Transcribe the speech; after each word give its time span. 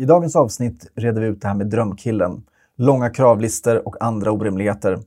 I 0.00 0.04
dagens 0.04 0.36
avsnitt 0.36 0.90
reder 0.94 1.20
vi 1.20 1.26
ut 1.26 1.40
det 1.40 1.48
här 1.48 1.54
med 1.54 1.66
drömkillen, 1.66 2.42
långa 2.76 3.10
kravlistor 3.10 3.88
och 3.88 3.96
andra 4.00 4.32
orimligheter. 4.32 4.98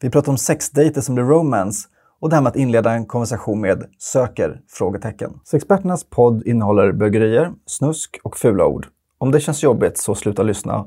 Vi 0.00 0.10
pratar 0.10 0.32
om 0.32 0.38
sexdejter 0.38 1.00
som 1.00 1.14
blir 1.14 1.24
romance 1.24 1.88
och 2.20 2.28
det 2.28 2.36
här 2.36 2.42
med 2.42 2.50
att 2.50 2.56
inleda 2.56 2.92
en 2.92 3.06
konversation 3.06 3.60
med 3.60 3.84
söker? 3.98 4.60
frågetecken. 4.68 5.40
Sexperternas 5.44 6.04
podd 6.04 6.42
innehåller 6.46 6.92
bögerier, 6.92 7.52
snusk 7.66 8.20
och 8.22 8.36
fula 8.36 8.66
ord. 8.66 8.86
Om 9.18 9.30
det 9.30 9.40
känns 9.40 9.62
jobbigt 9.62 9.98
så 9.98 10.14
sluta 10.14 10.42
lyssna 10.42 10.86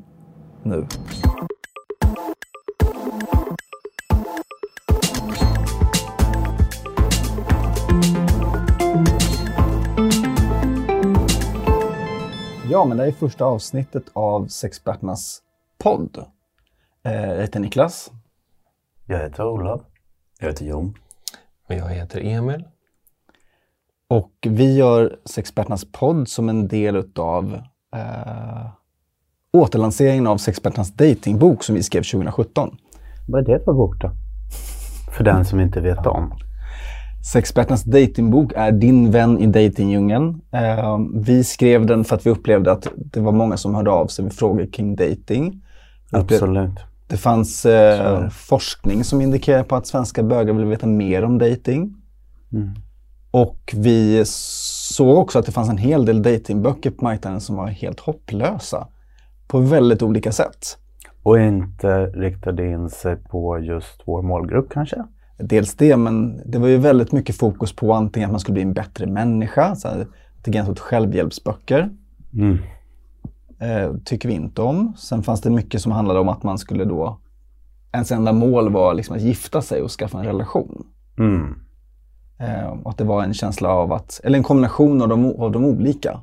nu. 0.63 0.85
Ja, 12.73 12.85
men 12.85 12.97
det 12.97 13.05
är 13.05 13.11
första 13.11 13.45
avsnittet 13.45 14.03
av 14.13 14.47
Sexperternas 14.47 15.41
podd. 15.77 16.25
Eh, 17.03 17.29
Jag 17.29 17.41
heter 17.41 17.59
Niklas. 17.59 18.11
Jag 19.05 19.19
heter 19.19 19.45
Olof. 19.45 19.81
Jag 20.39 20.47
heter 20.47 20.65
Jon. 20.65 20.97
Och 21.67 21.75
jag 21.75 21.89
heter 21.89 22.21
Emil. 22.25 22.63
Och 24.07 24.31
vi 24.41 24.75
gör 24.77 25.17
Sexperternas 25.25 25.85
podd 25.91 26.27
som 26.27 26.49
en 26.49 26.67
del 26.67 26.95
utav 26.95 27.53
eh, 27.95 28.65
återlanseringen 29.53 30.27
av 30.27 30.37
Sexperternas 30.37 30.93
datingbok 30.93 31.63
som 31.63 31.75
vi 31.75 31.83
skrev 31.83 32.01
2017. 32.01 32.77
Vad 33.27 33.41
är 33.49 33.53
det 33.53 33.63
för 33.65 33.73
bok 33.73 33.95
då? 34.01 34.11
För 35.17 35.23
den 35.23 35.45
som 35.45 35.59
inte 35.59 35.81
vet 35.81 36.07
om. 36.07 36.33
Sexperternas 37.23 37.83
datingbok 37.83 38.53
är 38.55 38.71
din 38.71 39.11
vän 39.11 39.39
i 39.39 39.47
datingdjungeln. 39.47 40.41
Eh, 40.51 40.97
vi 41.13 41.43
skrev 41.43 41.85
den 41.85 42.03
för 42.03 42.15
att 42.15 42.25
vi 42.25 42.29
upplevde 42.29 42.71
att 42.71 42.87
det 42.95 43.19
var 43.19 43.31
många 43.31 43.57
som 43.57 43.75
hörde 43.75 43.91
av 43.91 44.07
sig 44.07 44.23
med 44.23 44.33
frågor 44.33 44.65
kring 44.65 44.95
dating. 44.95 45.61
Absolut. 46.11 46.79
Det 47.07 47.17
fanns 47.17 47.65
eh, 47.65 48.29
forskning 48.29 49.03
som 49.03 49.21
indikerar 49.21 49.63
på 49.63 49.75
att 49.75 49.87
svenska 49.87 50.23
bögar 50.23 50.53
vill 50.53 50.65
veta 50.65 50.87
mer 50.87 51.23
om 51.23 51.37
dating. 51.37 51.95
Mm. 52.53 52.69
Och 53.31 53.73
vi 53.75 54.23
såg 54.25 55.17
också 55.17 55.39
att 55.39 55.45
det 55.45 55.51
fanns 55.51 55.69
en 55.69 55.77
hel 55.77 56.05
del 56.05 56.21
datingböcker 56.21 56.91
på 56.91 57.03
marknaden 57.03 57.41
som 57.41 57.55
var 57.55 57.67
helt 57.67 57.99
hopplösa. 57.99 58.87
På 59.47 59.59
väldigt 59.59 60.01
olika 60.01 60.31
sätt. 60.31 60.77
Och 61.23 61.39
inte 61.39 62.05
riktade 62.05 62.71
in 62.71 62.89
sig 62.89 63.15
på 63.15 63.59
just 63.59 64.01
vår 64.05 64.21
målgrupp 64.21 64.69
kanske? 64.69 65.03
Dels 65.47 65.75
det, 65.75 65.97
men 65.97 66.41
det 66.51 66.59
var 66.59 66.67
ju 66.67 66.77
väldigt 66.77 67.11
mycket 67.11 67.37
fokus 67.37 67.75
på 67.75 67.93
antingen 67.93 68.29
att 68.29 68.31
man 68.31 68.39
skulle 68.39 68.53
bli 68.53 68.61
en 68.61 68.73
bättre 68.73 69.07
människa, 69.07 69.75
så 69.75 69.87
här, 69.87 70.07
gränsar 70.43 70.71
åt 70.71 70.79
självhjälpsböcker. 70.79 71.89
Mm. 72.33 72.57
Eh, 73.59 73.95
tycker 74.05 74.29
vi 74.29 74.35
inte 74.35 74.61
om. 74.61 74.93
Sen 74.97 75.23
fanns 75.23 75.41
det 75.41 75.49
mycket 75.49 75.81
som 75.81 75.91
handlade 75.91 76.19
om 76.19 76.29
att 76.29 76.43
man 76.43 76.57
skulle 76.57 76.85
då, 76.85 77.19
ens 77.93 78.11
enda 78.11 78.33
mål 78.33 78.71
var 78.71 78.93
liksom 78.93 79.15
att 79.15 79.21
gifta 79.21 79.61
sig 79.61 79.81
och 79.81 79.91
skaffa 79.91 80.19
en 80.19 80.25
relation. 80.25 80.85
Mm. 81.17 81.55
Eh, 82.39 82.67
och 82.67 82.89
att 82.89 82.97
det 82.97 83.03
var 83.03 83.23
en 83.23 83.33
känsla 83.33 83.69
av 83.69 83.93
att, 83.93 84.21
eller 84.23 84.37
en 84.37 84.43
kombination 84.43 85.01
av 85.01 85.07
de, 85.07 85.25
av 85.25 85.51
de 85.51 85.65
olika. 85.65 86.19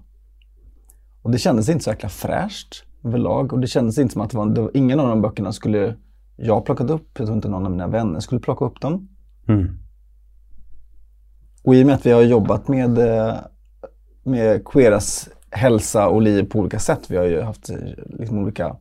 Och 1.23 1.31
det 1.31 1.39
kändes 1.39 1.69
inte 1.69 1.85
så 1.85 1.91
jäkla 1.91 2.09
fräscht 2.09 2.85
överlag. 3.05 3.53
Och 3.53 3.61
det 3.61 3.67
kändes 3.67 3.99
inte 3.99 4.13
som 4.13 4.23
att 4.23 4.31
det 4.31 4.37
var, 4.37 4.47
det 4.47 4.61
var 4.61 4.71
ingen 4.75 5.01
av 5.01 5.09
de 5.09 5.23
böckerna 5.23 5.53
skulle 5.53 5.97
jag 6.43 6.65
plockat 6.65 6.91
upp. 6.91 7.09
Jag 7.19 7.27
tror 7.27 7.37
inte 7.37 7.49
någon 7.49 7.65
av 7.65 7.71
mina 7.71 7.87
vänner 7.87 8.21
skulle 8.21 8.41
plocka 8.41 8.65
upp 8.65 8.81
dem. 8.81 9.09
Mm. 9.49 9.79
Och 11.63 11.75
i 11.75 11.83
och 11.83 11.87
med 11.87 11.95
att 11.95 12.07
vi 12.07 12.11
har 12.11 12.23
jobbat 12.23 12.69
med, 12.69 12.99
eh, 12.99 13.35
med 14.23 14.65
queeras 14.65 15.29
hälsa 15.51 16.09
och 16.09 16.23
liv 16.23 16.43
på 16.43 16.59
olika 16.59 16.79
sätt. 16.79 17.11
Vi 17.11 17.17
har 17.17 17.25
ju 17.25 17.41
haft 17.41 17.71
eh, 17.71 17.77
liksom 18.07 18.39
olika 18.39 18.77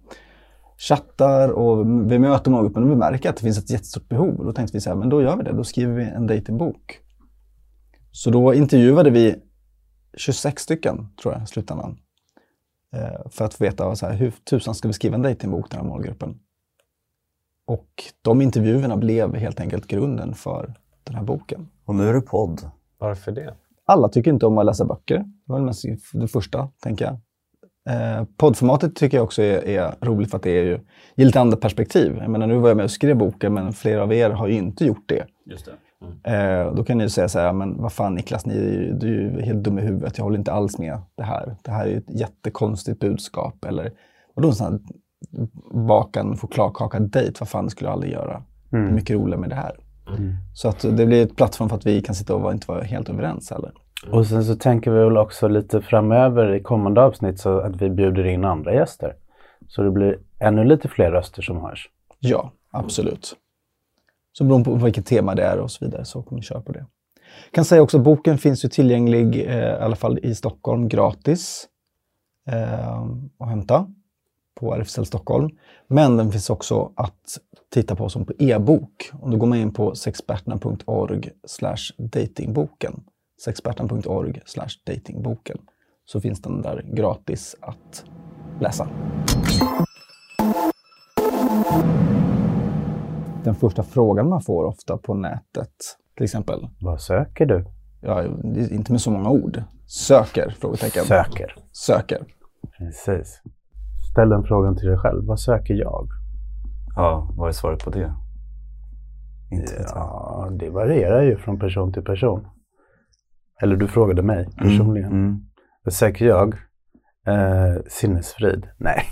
chattar 0.78 1.50
och 1.50 1.86
vi 2.12 2.20
möter 2.20 2.52
målgruppen 2.52 2.84
och 2.84 2.90
vi 2.90 2.96
märker 2.96 3.30
att 3.30 3.36
det 3.36 3.42
finns 3.42 3.58
ett 3.58 3.70
jättestort 3.70 4.10
behov. 4.10 4.36
Och 4.40 4.46
då 4.46 4.54
tänkte 4.54 4.78
vi 4.78 4.82
så 4.82 4.90
här, 4.90 4.98
men 4.98 5.10
då 5.10 5.22
gör 5.22 5.38
vi 5.38 5.44
det. 5.44 5.52
Då 5.52 5.64
skriver 5.64 5.94
vi 5.94 6.04
en 6.04 6.28
datingbok. 6.28 7.00
Så 8.12 8.30
då 8.32 8.54
intervjuade 8.54 9.10
vi 9.10 9.36
26 10.18 10.64
stycken, 10.64 11.08
tror 11.22 11.34
jag, 11.34 11.44
i 11.44 11.46
slutändan. 11.46 11.98
Eh, 12.96 13.30
För 13.30 13.46
att 13.46 13.54
få 13.54 13.64
veta 13.64 13.96
så 13.96 14.06
här, 14.06 14.14
hur 14.14 14.32
tusan 14.32 14.76
ska 14.76 14.88
vi 14.88 14.94
skriva 14.94 15.16
en 15.16 15.22
datingbok 15.22 15.72
den 15.72 15.80
här 15.80 15.88
målgruppen. 15.88 16.40
Och 17.70 18.04
de 18.22 18.42
intervjuerna 18.42 18.98
blev 18.98 19.36
helt 19.36 19.60
enkelt 19.60 19.88
grunden 19.88 20.34
för 20.34 20.74
den 21.04 21.16
här 21.16 21.24
boken. 21.24 21.68
Och 21.86 21.96
nu 21.96 22.10
är 22.10 22.14
det 22.14 22.22
podd. 22.22 22.62
Varför 22.98 23.32
det? 23.32 23.54
Alla 23.86 24.10
tycker 24.10 24.32
inte 24.32 24.46
om 24.46 24.58
att 24.58 24.66
läsa 24.66 24.86
böcker. 24.86 25.18
Det 25.18 25.54
var 25.54 25.60
det, 25.60 26.20
det 26.20 26.28
första, 26.28 26.70
tänker 26.84 27.06
jag. 27.06 27.14
Eh, 27.96 28.24
poddformatet 28.38 28.96
tycker 28.96 29.18
jag 29.18 29.24
också 29.24 29.42
är, 29.42 29.68
är 29.68 29.96
roligt 30.02 30.32
för 30.32 30.38
att 30.38 30.44
det 30.44 30.52
är 30.52 30.64
ju, 30.64 30.80
ger 31.16 31.26
lite 31.26 31.40
andra 31.40 31.58
perspektiv. 31.58 32.18
Jag 32.22 32.30
menar, 32.30 32.48
nu 32.48 32.58
var 32.58 32.68
jag 32.68 32.78
med 32.78 32.84
och 32.84 32.92
skrev 32.92 33.18
boken, 33.18 33.54
men 33.54 33.74
flera 33.74 34.04
av 34.04 34.14
er 34.14 34.30
har 34.30 34.48
ju 34.48 34.54
inte 34.54 34.86
gjort 34.86 35.10
det. 35.10 35.26
Just 35.46 35.70
det. 36.24 36.34
Eh, 36.34 36.74
då 36.74 36.84
kan 36.84 36.98
ni 36.98 37.04
ju 37.04 37.10
säga 37.10 37.30
så 37.30 37.40
här, 37.40 37.54
men 37.54 37.82
vad 37.82 37.94
fan 37.94 38.16
Niklas, 38.16 38.46
ni 38.46 38.54
är 38.54 38.64
ju, 38.64 38.94
du 38.94 39.08
är 39.08 39.22
ju 39.22 39.42
helt 39.42 39.64
dum 39.64 39.80
i 39.80 39.82
huvudet. 39.82 40.18
Jag 40.18 40.26
håller 40.26 40.38
inte 40.38 40.52
alls 40.52 40.78
med 40.78 41.02
det 41.16 41.24
här. 41.24 41.56
Det 41.64 41.72
här 41.72 41.86
är 41.86 41.90
ju 41.90 41.98
ett 41.98 42.20
jättekonstigt 42.20 43.00
budskap. 43.00 43.66
Eller 43.66 43.92
vadå 44.36 44.48
en 44.48 44.56
sån 44.56 44.74
här 44.74 44.80
baka 45.88 46.20
en 46.20 46.38
chokladkaka 46.38 47.00
dejt? 47.00 47.38
Vad 47.40 47.50
fan 47.50 47.66
det 47.66 47.72
skulle 47.72 47.88
jag 47.88 47.94
aldrig 47.94 48.14
göra. 48.14 48.44
Det 48.70 48.78
är 48.78 48.92
mycket 48.92 49.16
roligare 49.16 49.42
med 49.42 49.50
det 49.50 49.56
här. 49.56 49.76
Så 50.54 50.70
att 50.70 50.82
det 50.82 51.06
blir 51.06 51.24
ett 51.24 51.36
plattform 51.36 51.70
för 51.70 51.76
att 51.76 51.86
vi 51.86 52.02
kan 52.02 52.16
sitta 52.16 52.36
och 52.36 52.52
inte 52.52 52.68
vara 52.68 52.84
helt 52.84 53.10
överens 53.10 53.52
heller. 53.52 53.72
Och 54.12 54.26
sen 54.26 54.46
så 54.46 54.56
tänker 54.56 54.92
vi 54.92 55.00
väl 55.00 55.18
också 55.18 55.48
lite 55.48 55.82
framöver 55.82 56.56
i 56.56 56.60
kommande 56.60 57.02
avsnitt 57.02 57.40
så 57.40 57.60
att 57.60 57.82
vi 57.82 57.90
bjuder 57.90 58.26
in 58.26 58.46
andra 58.46 58.74
gäster. 58.74 59.16
Så 59.68 59.82
det 59.82 59.92
blir 59.92 60.20
ännu 60.40 60.64
lite 60.64 60.88
fler 60.88 61.12
röster 61.12 61.42
som 61.42 61.58
hörs. 61.62 61.90
Ja, 62.20 62.52
absolut. 62.72 63.36
Så 64.32 64.44
beroende 64.44 64.70
på 64.70 64.76
vilket 64.76 65.06
tema 65.06 65.36
det 65.36 65.44
är 65.44 65.60
och 65.60 65.72
så 65.72 65.86
vidare 65.86 66.06
så 66.06 66.22
kommer 66.22 66.42
vi 66.42 66.46
köra 66.46 66.62
på 66.62 66.72
det. 66.72 66.86
Jag 67.46 67.54
kan 67.54 67.66
säga 67.66 67.82
också 67.82 67.98
att 67.98 68.04
boken 68.04 68.38
finns 68.38 68.66
ju 68.66 68.70
tillgänglig, 68.70 69.48
eh, 69.48 69.58
i 69.58 69.78
alla 69.80 69.96
fall 69.96 70.20
i 70.24 70.36
Stockholm, 70.36 70.88
gratis 70.88 71.68
eh, 72.48 73.02
att 73.40 73.50
hämta 73.50 73.88
på 74.60 74.74
RFSL 74.76 75.06
Stockholm. 75.06 75.50
Men 75.88 76.18
den 76.18 76.32
finns 76.32 76.50
också 76.50 76.92
att 76.96 77.38
titta 77.74 77.96
på 77.96 78.10
som 78.10 78.26
på 78.26 78.34
e-bok. 78.40 79.12
Och 79.22 79.30
då 79.32 79.38
går 79.38 79.48
man 79.48 79.58
in 79.58 79.74
på 79.74 79.96
sexperterna.org 79.96 81.30
datingboken. 81.98 83.04
Sexperterna.org 83.46 84.42
datingboken. 84.86 85.58
Så 86.06 86.22
finns 86.22 86.42
den 86.42 86.62
där 86.62 86.82
gratis 86.94 87.56
att 87.62 88.04
läsa. 88.62 88.90
Den 93.44 93.56
första 93.56 93.84
frågan 93.84 94.30
man 94.30 94.42
får 94.42 94.64
ofta 94.64 94.98
på 94.98 95.14
nätet, 95.14 95.74
till 96.16 96.24
exempel, 96.24 96.68
Vad 96.82 97.02
söker 97.02 97.46
du? 97.46 97.66
ja, 98.02 98.24
inte 98.72 98.92
med 98.92 99.02
så 99.02 99.12
många 99.12 99.30
ord. 99.30 99.64
Söker? 99.88 100.56
Frågetecken. 100.60 101.04
Söker. 101.06 101.56
Söker. 101.72 102.26
Precis. 102.78 103.42
Ställ 104.20 104.30
den 104.30 104.44
frågan 104.44 104.76
till 104.78 104.88
dig 104.88 104.98
själv. 104.98 105.26
Vad 105.26 105.40
söker 105.40 105.74
jag? 105.74 106.08
Ja, 106.96 107.32
vad 107.38 107.48
är 107.50 107.52
svaret 107.54 107.84
på 107.84 107.90
det? 107.90 108.14
Inte 109.52 109.74
vet 109.74 109.82
jag. 109.90 109.98
Ja, 109.98 110.50
det 110.60 110.70
varierar 110.70 111.24
ju 111.24 111.38
från 111.38 111.60
person 111.60 111.94
till 111.94 112.04
person. 112.04 112.48
Eller 113.62 113.76
du 113.76 113.88
frågade 113.88 114.22
mig 114.22 114.50
personligen. 114.58 115.12
Mm. 115.12 115.40
Vad 115.84 115.94
söker 115.94 116.26
jag? 116.26 116.54
Eh, 117.28 117.82
sinnesfrid? 117.88 118.68
Nej. 118.78 119.04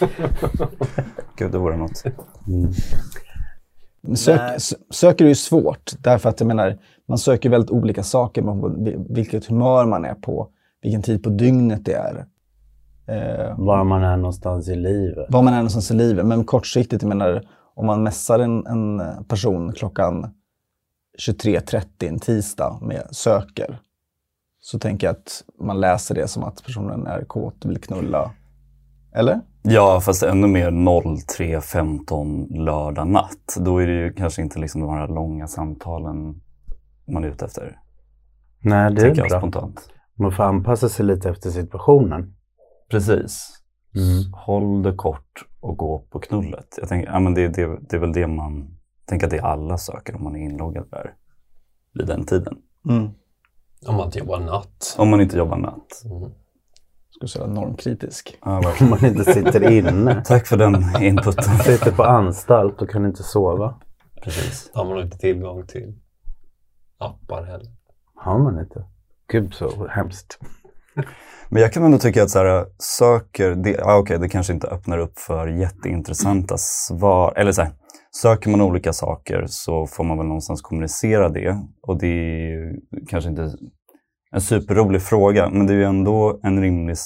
Gud, 1.36 1.52
det 1.52 1.58
vore 1.58 1.76
något. 1.76 1.96
Sök, 4.16 4.40
Nej. 4.40 4.56
s- 4.56 4.74
söker 4.90 5.24
är 5.24 5.28
ju 5.28 5.34
svårt, 5.34 5.92
därför 5.98 6.28
att 6.28 6.40
jag 6.40 6.46
menar, 6.46 6.78
man 7.08 7.18
söker 7.18 7.50
väldigt 7.50 7.70
olika 7.70 8.02
saker, 8.02 8.44
vilket 9.14 9.46
humör 9.46 9.86
man 9.86 10.04
är 10.04 10.14
på, 10.14 10.48
vilken 10.82 11.02
tid 11.02 11.22
på 11.22 11.30
dygnet 11.30 11.84
det 11.84 11.94
är. 11.94 12.26
Eh, 13.06 13.54
Var 13.58 13.84
man 13.84 14.02
är 14.04 14.16
någonstans 14.16 14.68
i 14.68 14.76
livet. 14.76 15.26
var 15.28 15.42
man 15.42 15.52
är 15.52 15.56
någonstans 15.56 15.90
i 15.90 15.94
livet. 15.94 16.26
Men 16.26 16.44
kortsiktigt, 16.44 17.02
jag 17.02 17.08
menar, 17.08 17.42
om 17.74 17.86
man 17.86 18.02
messar 18.02 18.38
en, 18.38 18.66
en 18.66 19.02
person 19.24 19.72
klockan 19.72 20.34
23.30 21.26 21.84
en 22.08 22.18
tisdag 22.18 22.78
med 22.82 23.02
söker, 23.10 23.78
så 24.60 24.78
tänker 24.78 25.06
jag 25.06 25.14
att 25.16 25.44
man 25.60 25.80
läser 25.80 26.14
det 26.14 26.28
som 26.28 26.44
att 26.44 26.62
personen 26.64 27.06
är 27.06 27.24
kåt 27.24 27.64
och 27.64 27.70
vill 27.70 27.80
knulla. 27.80 28.30
Eller? 29.14 29.40
Ja, 29.62 30.00
fast 30.00 30.22
ännu 30.22 30.46
mer 30.46 30.70
03.15 30.70 32.58
lördag 32.64 33.08
natt. 33.08 33.56
Då 33.60 33.78
är 33.82 33.86
det 33.86 33.92
ju 33.92 34.12
kanske 34.12 34.42
inte 34.42 34.58
liksom 34.58 34.80
de 34.80 34.90
här 34.90 35.08
långa 35.08 35.46
samtalen 35.46 36.40
man 37.12 37.24
är 37.24 37.28
ute 37.28 37.44
efter. 37.44 37.78
Nej, 38.60 38.94
det 38.94 39.02
är 39.02 39.14
bra. 39.14 39.28
spontant. 39.38 39.88
Man 40.14 40.32
får 40.32 40.42
anpassa 40.44 40.88
sig 40.88 41.06
lite 41.06 41.30
efter 41.30 41.50
situationen. 41.50 42.34
Precis. 42.92 43.62
Mm. 43.94 44.32
Håll 44.32 44.82
det 44.82 44.92
kort 44.92 45.44
och 45.60 45.76
gå 45.76 45.98
på 46.10 46.20
knullet. 46.20 46.78
Jag 46.80 46.88
tänker, 46.88 47.12
ja, 47.12 47.20
men 47.20 47.34
det, 47.34 47.48
det, 47.48 47.78
det 47.88 47.96
är 47.96 48.00
väl 48.00 48.12
det 48.12 48.26
man 48.26 48.78
tänker 49.06 49.26
att 49.26 49.30
det 49.30 49.40
alla 49.40 49.78
söker 49.78 50.16
om 50.16 50.24
man 50.24 50.36
är 50.36 50.40
inloggad 50.40 50.90
där 50.90 51.14
vid 51.94 52.06
den 52.06 52.26
tiden. 52.26 52.56
Mm. 52.88 53.10
Om 53.86 53.94
man 53.96 54.06
inte 54.06 54.18
jobbar 54.18 54.40
natt. 54.40 54.96
Om 54.98 55.08
man 55.08 55.20
inte 55.20 55.36
jobbar 55.36 55.56
natt. 55.56 56.02
Mm. 56.04 56.30
skulle 57.10 57.28
säga 57.28 57.46
normkritisk. 57.46 58.38
Ja, 58.42 58.74
Om 58.80 58.90
man 58.90 59.04
inte 59.04 59.24
sitter 59.24 59.70
inne. 59.70 60.22
Tack 60.26 60.46
för 60.46 60.56
den 60.56 61.02
inputen. 61.02 61.58
Sitter 61.58 61.92
på 61.92 62.04
anstalt 62.04 62.82
och 62.82 62.90
kan 62.90 63.06
inte 63.06 63.22
sova. 63.22 63.80
Precis. 64.22 64.70
Har 64.74 64.84
man 64.84 65.02
inte 65.02 65.18
tillgång 65.18 65.66
till 65.66 65.94
appar 66.98 67.42
heller. 67.42 67.72
Har 68.14 68.38
man 68.38 68.60
inte? 68.60 68.84
Gud 69.28 69.54
så 69.54 69.86
hemskt. 69.86 70.38
Men 71.48 71.62
jag 71.62 71.72
kan 71.72 71.84
ändå 71.84 71.98
tycka 71.98 72.22
att 72.22 72.30
så 72.30 72.38
här, 72.38 72.66
söker, 72.78 73.54
det, 73.54 73.82
ah, 73.82 73.98
okay, 73.98 74.18
det 74.18 74.28
kanske 74.28 74.52
inte 74.52 74.66
öppnar 74.66 74.98
upp 74.98 75.18
för 75.18 75.48
jätteintressanta 75.48 76.54
svar. 76.58 77.32
Eller 77.36 77.52
så 77.52 77.62
här, 77.62 77.72
söker 78.16 78.50
man 78.50 78.60
olika 78.60 78.92
saker 78.92 79.44
så 79.46 79.86
får 79.86 80.04
man 80.04 80.18
väl 80.18 80.26
någonstans 80.26 80.62
kommunicera 80.62 81.28
det. 81.28 81.58
Och 81.82 81.98
det 81.98 82.06
är 82.06 82.74
kanske 83.08 83.30
inte 83.30 83.50
en 84.32 84.40
superrolig 84.40 85.02
fråga, 85.02 85.50
men 85.50 85.66
det 85.66 85.72
är 85.72 85.76
ju 85.76 85.84
ändå 85.84 86.40
en 86.42 86.62
rimlig, 86.62 86.96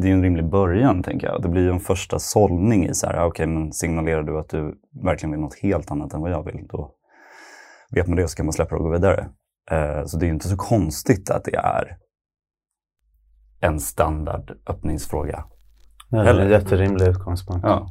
det 0.00 0.08
är 0.08 0.12
en 0.12 0.22
rimlig 0.22 0.50
början, 0.50 1.02
tänker 1.02 1.26
jag. 1.26 1.42
Det 1.42 1.48
blir 1.48 1.62
ju 1.62 1.70
en 1.70 1.80
första 1.80 2.18
sållning 2.18 2.86
i 2.88 2.94
så 2.94 3.06
här, 3.06 3.14
ah, 3.14 3.26
okej, 3.26 3.46
men 3.46 3.72
signalerar 3.72 4.22
du 4.22 4.38
att 4.38 4.48
du 4.48 4.74
verkligen 5.04 5.30
vill 5.30 5.40
något 5.40 5.58
helt 5.62 5.90
annat 5.90 6.14
än 6.14 6.20
vad 6.20 6.30
jag 6.30 6.44
vill, 6.44 6.66
då 6.68 6.90
vet 7.94 8.06
man 8.06 8.16
det 8.16 8.24
och 8.24 8.30
så 8.30 8.36
kan 8.36 8.46
man 8.46 8.52
släppa 8.52 8.74
det 8.74 8.78
och 8.78 8.84
gå 8.84 8.92
vidare. 8.92 9.28
Eh, 9.70 10.04
så 10.04 10.18
det 10.18 10.24
är 10.24 10.26
ju 10.26 10.34
inte 10.34 10.48
så 10.48 10.56
konstigt 10.56 11.30
att 11.30 11.44
det 11.44 11.56
är 11.56 11.96
en 13.62 13.80
standard 13.80 14.52
öppningsfråga. 14.66 15.44
Det 16.10 16.16
är 16.16 16.24
Eller- 16.24 16.42
en 16.42 16.50
jätterimlig 16.50 17.06
utgångspunkt. 17.06 17.66
Ja. 17.66 17.90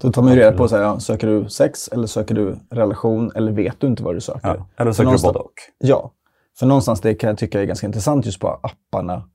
Då 0.00 0.12
tar 0.12 0.22
man 0.22 0.32
ju 0.32 0.38
reda 0.38 0.56
på, 0.56 0.68
så 0.68 0.76
här, 0.76 0.82
ja, 0.82 1.00
söker 1.00 1.26
du 1.26 1.48
sex 1.48 1.88
eller 1.88 2.06
söker 2.06 2.34
du 2.34 2.58
relation 2.70 3.30
eller 3.34 3.52
vet 3.52 3.80
du 3.80 3.86
inte 3.86 4.02
vad 4.02 4.14
du 4.16 4.20
söker? 4.20 4.48
Ja. 4.48 4.68
Eller 4.76 4.92
söker 4.92 5.10
du 5.10 5.22
både 5.22 5.38
och. 5.38 5.52
Ja, 5.78 6.12
för 6.58 6.66
någonstans 6.66 7.00
det 7.00 7.14
kan 7.14 7.28
jag 7.28 7.38
tycka 7.38 7.60
är 7.60 7.64
ganska 7.64 7.86
intressant 7.86 8.26
just 8.26 8.40
på 8.40 8.48
apparna 8.48 9.28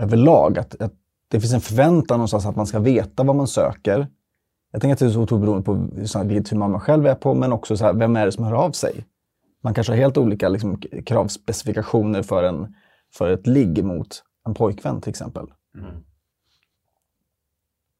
överlag. 0.00 0.58
Att, 0.58 0.82
att 0.82 0.92
det 1.28 1.40
finns 1.40 1.54
en 1.54 1.60
förväntan 1.60 2.18
någonstans 2.18 2.46
att 2.46 2.56
man 2.56 2.66
ska 2.66 2.78
veta 2.78 3.22
vad 3.22 3.36
man 3.36 3.46
söker. 3.46 4.08
Jag 4.72 4.80
tänker 4.80 4.92
att 4.92 4.98
det 4.98 5.06
är 5.06 5.10
så 5.10 5.20
otroligt 5.20 5.44
beroende 5.44 5.64
på 5.64 5.88
vilket 6.24 6.50
humör 6.50 6.68
man 6.68 6.80
själv 6.80 7.06
är 7.06 7.14
på, 7.14 7.34
men 7.34 7.52
också 7.52 7.76
så 7.76 7.84
här, 7.84 7.92
vem 7.92 8.16
är 8.16 8.26
det 8.26 8.32
som 8.32 8.44
hör 8.44 8.52
av 8.52 8.70
sig? 8.70 9.04
Man 9.62 9.74
kanske 9.74 9.92
har 9.92 9.96
helt 9.96 10.18
olika 10.18 10.48
liksom, 10.48 10.80
kravspecifikationer 11.06 12.22
för, 12.22 12.42
en, 12.42 12.74
för 13.14 13.30
ett 13.30 13.46
ligg 13.46 13.84
mot 13.84 14.22
en 14.46 14.54
pojkvän 14.54 15.00
till 15.00 15.10
exempel. 15.10 15.46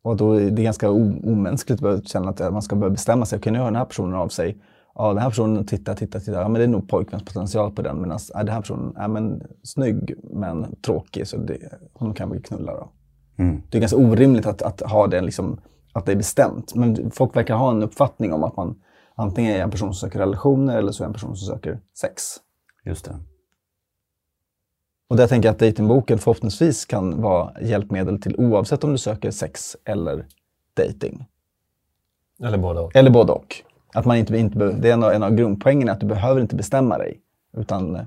Och 0.02 0.16
då 0.16 0.32
är 0.32 0.50
det 0.50 0.62
ganska 0.62 0.90
omänskligt 0.90 1.82
att 1.82 2.08
känna 2.08 2.28
att 2.28 2.52
man 2.52 2.62
ska 2.62 2.76
börja 2.76 2.90
bestämma 2.90 3.26
sig. 3.26 3.38
Okej, 3.38 3.52
nu 3.52 3.58
hör 3.58 3.64
den 3.64 3.76
här 3.76 3.84
personen 3.84 4.14
av 4.14 4.28
sig. 4.28 4.62
Ja, 4.94 5.08
den 5.08 5.18
här 5.18 5.28
personen 5.28 5.66
tittar, 5.66 5.94
tittar, 5.94 6.20
tittar. 6.20 6.40
Ja, 6.40 6.48
men 6.48 6.58
det 6.58 6.64
är 6.64 6.68
nog 6.68 6.88
pojkvänspotential 6.88 7.72
på 7.72 7.82
den. 7.82 8.00
Medan 8.00 8.18
ja, 8.34 8.38
den 8.38 8.54
här 8.54 8.60
personen 8.60 8.96
är 8.96 9.08
men, 9.08 9.42
snygg 9.62 10.14
men 10.22 10.76
tråkig, 10.80 11.28
så 11.28 11.36
det, 11.36 11.58
hon 11.92 12.14
kan 12.14 12.30
vi 12.30 12.40
knulla 12.40 12.74
då. 12.74 12.92
Mm. 13.36 13.62
Det 13.70 13.78
är 13.78 13.80
ganska 13.80 13.98
orimligt 13.98 14.46
att, 14.46 14.62
att 14.62 14.80
ha 14.80 15.06
det 15.06 15.20
liksom, 15.20 15.60
att 15.92 16.06
det 16.06 16.12
är 16.12 16.16
bestämt. 16.16 16.74
Men 16.74 17.10
folk 17.10 17.36
verkar 17.36 17.54
ha 17.54 17.70
en 17.70 17.82
uppfattning 17.82 18.32
om 18.32 18.44
att 18.44 18.56
man 18.56 18.82
antingen 19.14 19.56
är 19.56 19.62
en 19.62 19.70
person 19.70 19.94
som 19.94 20.08
söker 20.08 20.18
relationer 20.18 20.78
eller 20.78 20.92
så 20.92 21.02
är 21.02 21.06
en 21.06 21.12
person 21.12 21.36
som 21.36 21.54
söker 21.54 21.80
sex. 22.00 22.22
Just 22.84 23.04
det. 23.04 23.16
Och 25.08 25.16
där 25.16 25.26
tänker 25.26 25.48
jag 25.48 25.52
att 25.52 25.58
datingboken 25.58 26.18
förhoppningsvis 26.18 26.84
kan 26.84 27.22
vara 27.22 27.52
hjälpmedel 27.62 28.20
till 28.20 28.36
oavsett 28.38 28.84
om 28.84 28.92
du 28.92 28.98
söker 28.98 29.30
sex 29.30 29.76
eller 29.84 30.26
dating. 30.76 31.26
Eller 32.42 32.58
båda 32.58 32.80
och. 32.80 32.96
Eller 32.96 33.10
både 33.10 33.32
och. 33.32 33.56
Att 33.94 34.04
man 34.04 34.16
inte, 34.16 34.36
inte 34.36 34.58
det 34.58 34.88
är 34.88 34.92
en 34.92 35.02
av, 35.02 35.12
en 35.12 35.22
av 35.22 35.34
grundpoängen 35.34 35.88
att 35.88 36.00
du 36.00 36.06
behöver 36.06 36.40
inte 36.40 36.56
bestämma 36.56 36.98
dig. 36.98 37.20
Utan 37.56 37.96
eh, 37.96 38.02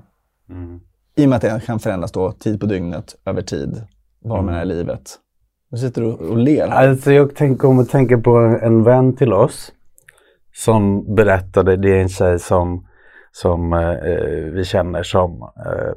i 1.16 1.24
och 1.24 1.28
med 1.28 1.36
att 1.36 1.42
det 1.42 1.62
kan 1.66 1.78
förändras 1.78 2.12
då, 2.12 2.32
tid 2.32 2.60
på 2.60 2.66
dygnet, 2.66 3.16
över 3.24 3.42
tid, 3.42 3.82
var 4.20 4.42
man 4.42 4.54
är 4.54 4.62
i 4.62 4.66
livet. 4.66 5.18
Nu 5.70 5.78
sitter 5.78 6.02
du 6.02 6.12
och 6.12 6.36
ler. 6.36 6.66
Alltså 6.66 7.12
jag 7.12 7.34
tänker 7.34 7.68
om 7.68 7.78
att 7.78 7.88
tänka 7.88 8.18
på 8.18 8.36
en, 8.36 8.60
en 8.60 8.84
vän 8.84 9.16
till 9.16 9.32
oss 9.32 9.72
som 10.54 11.14
berättade, 11.14 11.76
det 11.76 11.90
är 11.90 12.00
en 12.00 12.08
tjej 12.08 12.38
som, 12.38 12.86
som 13.32 13.72
eh, 13.72 14.52
vi 14.52 14.64
känner 14.64 15.02
som 15.02 15.42
eh, 15.42 15.92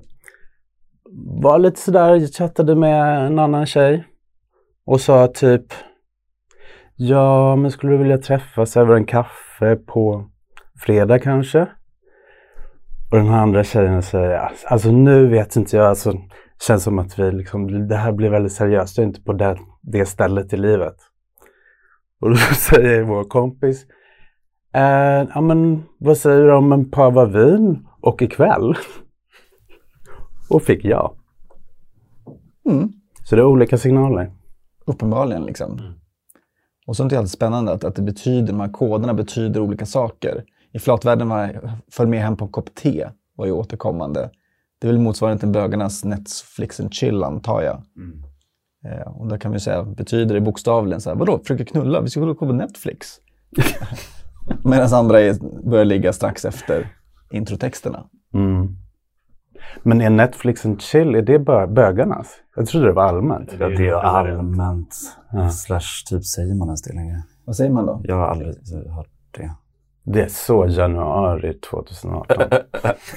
var 1.14 1.60
lite 1.60 1.80
sådär, 1.80 2.16
jag 2.16 2.30
chattade 2.30 2.76
med 2.76 3.26
en 3.26 3.40
annan 3.40 3.66
tjej 3.66 4.08
och 4.86 5.02
sa 5.02 5.28
typ 5.28 5.74
Ja, 6.96 7.56
men 7.56 7.72
skulle 7.72 7.92
du 7.92 7.98
vilja 7.98 8.18
träffas 8.18 8.78
över 8.78 8.96
en 8.96 9.06
kaffe 9.06 9.76
på 9.76 10.26
fredag 10.80 11.20
kanske? 11.20 11.62
Och 13.12 13.18
den 13.18 13.28
här 13.28 13.42
andra 13.42 13.64
tjejen 13.64 14.04
säger, 14.04 14.38
alltså, 14.38 14.68
alltså 14.68 14.92
nu 14.92 15.28
vet 15.28 15.56
inte 15.56 15.78
jag, 15.78 15.86
alltså 15.86 16.14
känns 16.68 16.84
som 16.84 17.00
att 17.00 17.20
vi 17.20 17.32
liksom, 17.32 17.88
det 17.88 17.96
här 17.96 18.12
blir 18.12 18.30
väldigt 18.30 18.54
seriöst, 18.54 18.98
jag 18.98 19.04
är 19.04 19.08
inte 19.08 19.24
på 19.24 19.34
det, 19.34 19.58
det 19.82 20.06
stället 20.06 20.54
i 20.54 20.58
livet. 20.58 20.96
Och 22.22 22.30
då 22.30 22.36
säger 22.70 23.04
vår 23.04 23.24
kompis, 23.24 23.86
eh, 24.74 25.28
ja 25.34 25.42
men 25.42 25.84
vad 25.98 26.18
säger 26.18 26.46
du 26.46 26.54
om 26.54 26.72
en 26.72 26.92
pava 26.92 27.26
vin 27.26 27.88
och 28.02 28.22
ikväll? 28.22 28.76
Och 30.52 30.64
fick 30.64 30.86
ja. 30.86 31.16
Mm. 32.70 32.94
Så 33.24 33.36
det 33.36 33.42
är 33.42 33.46
olika 33.46 33.78
signaler. 33.78 34.32
Uppenbarligen 34.86 35.46
liksom. 35.46 35.82
Och 36.88 36.96
sånt 36.96 37.14
är 37.14 37.18
alltid 37.18 37.32
spännande 37.32 37.72
att, 37.72 37.84
att 37.84 37.96
det 37.96 38.02
betyder, 38.02 38.48
de 38.48 38.60
här 38.60 38.72
koderna 38.72 39.14
betyder 39.14 39.60
olika 39.60 39.86
saker. 39.86 40.44
I 40.72 40.80
flatvärlden 40.80 41.30
var 41.30 41.72
följ 41.92 42.10
med 42.10 42.22
hem 42.22 42.38
på 42.38 42.46
en 42.46 42.52
kopp 42.52 42.76
te 42.76 43.10
var 43.36 43.46
ju 43.46 43.52
återkommande. 43.52 44.30
Det 44.80 44.88
är 44.88 44.92
väl 44.92 45.02
motsvarande 45.02 45.40
till 45.40 45.50
bögarnas 45.50 46.04
Netflix 46.04 46.80
and 46.80 46.94
chill 46.94 47.24
antar 47.24 47.62
jag. 47.62 47.84
Eh, 48.86 49.08
och 49.08 49.28
där 49.28 49.38
kan 49.38 49.52
vi 49.52 49.60
säga, 49.60 49.84
betyder 49.84 50.36
det 50.36 50.42
bokstavligen 50.42 51.02
så 51.02 51.10
här, 51.10 51.18
vadå, 51.18 51.40
försöker 51.40 51.66
knulla, 51.66 52.02
vi 52.02 52.10
ska 52.10 52.22
kolla 52.22 52.34
på 52.36 52.46
Netflix. 52.46 53.08
Medan 54.64 54.94
andra 54.94 55.22
är, 55.22 55.36
börjar 55.70 55.86
ligga 55.86 56.14
strax 56.14 56.46
efter 56.46 56.88
introtexterna. 57.32 58.06
Mm. 58.34 58.78
Men 59.84 60.02
är 60.02 60.10
Netflix 60.10 60.66
and 60.66 60.82
chill, 60.82 61.16
är 61.16 61.22
det 61.22 61.38
bö- 61.38 61.74
bögarnas? 61.74 62.28
Jag 62.56 62.68
trodde 62.68 62.86
det 62.88 62.94
var 62.94 63.04
allmänt. 63.04 63.56
Ja, 63.60 63.68
det 63.70 63.88
är 63.88 63.94
allmänt. 63.94 64.96
Slash 65.52 66.06
typ 66.10 66.26
säger 66.26 66.56
man 66.56 66.68
ens 66.68 66.82
det 66.82 66.94
längre? 66.94 67.24
Vad 67.46 67.56
säger 67.56 67.72
man 67.72 67.86
då? 67.86 68.02
Jag 68.04 68.16
har 68.16 68.28
aldrig 68.28 68.48
hört 68.96 69.08
det. 69.32 69.52
Det 70.04 70.22
är 70.22 70.28
så 70.28 70.66
januari 70.70 71.54
2018. 71.54 72.42
Eh, 72.42 72.60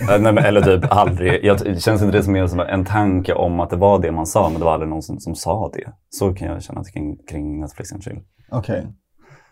Nej, 0.20 0.20
men, 0.20 0.38
eller 0.38 0.61
typ 0.61 0.85
aldrig. 0.93 1.44
Jag, 1.44 1.58
det 1.64 1.82
känns 1.82 2.02
inte 2.02 2.17
det 2.17 2.23
som 2.23 2.32
mer 2.32 2.47
som 2.47 2.61
en 2.61 2.85
tanke 2.85 3.35
om 3.35 3.61
att 3.61 3.70
det 3.70 3.76
var 3.76 3.99
det 3.99 4.12
man 4.12 4.26
sa, 4.26 4.49
men 4.49 4.58
det 4.58 4.64
var 4.64 4.73
aldrig 4.73 4.90
någon 4.90 5.02
som, 5.02 5.19
som 5.20 5.35
sa 5.35 5.70
det. 5.75 5.93
Så 6.11 6.35
kan 6.35 6.49
jag 6.49 6.62
känna 6.62 6.85
kring, 6.85 7.17
kring 7.31 7.61
Netflix 7.61 7.93
and 7.93 8.02
chill. 8.02 8.20
Okej. 8.50 8.87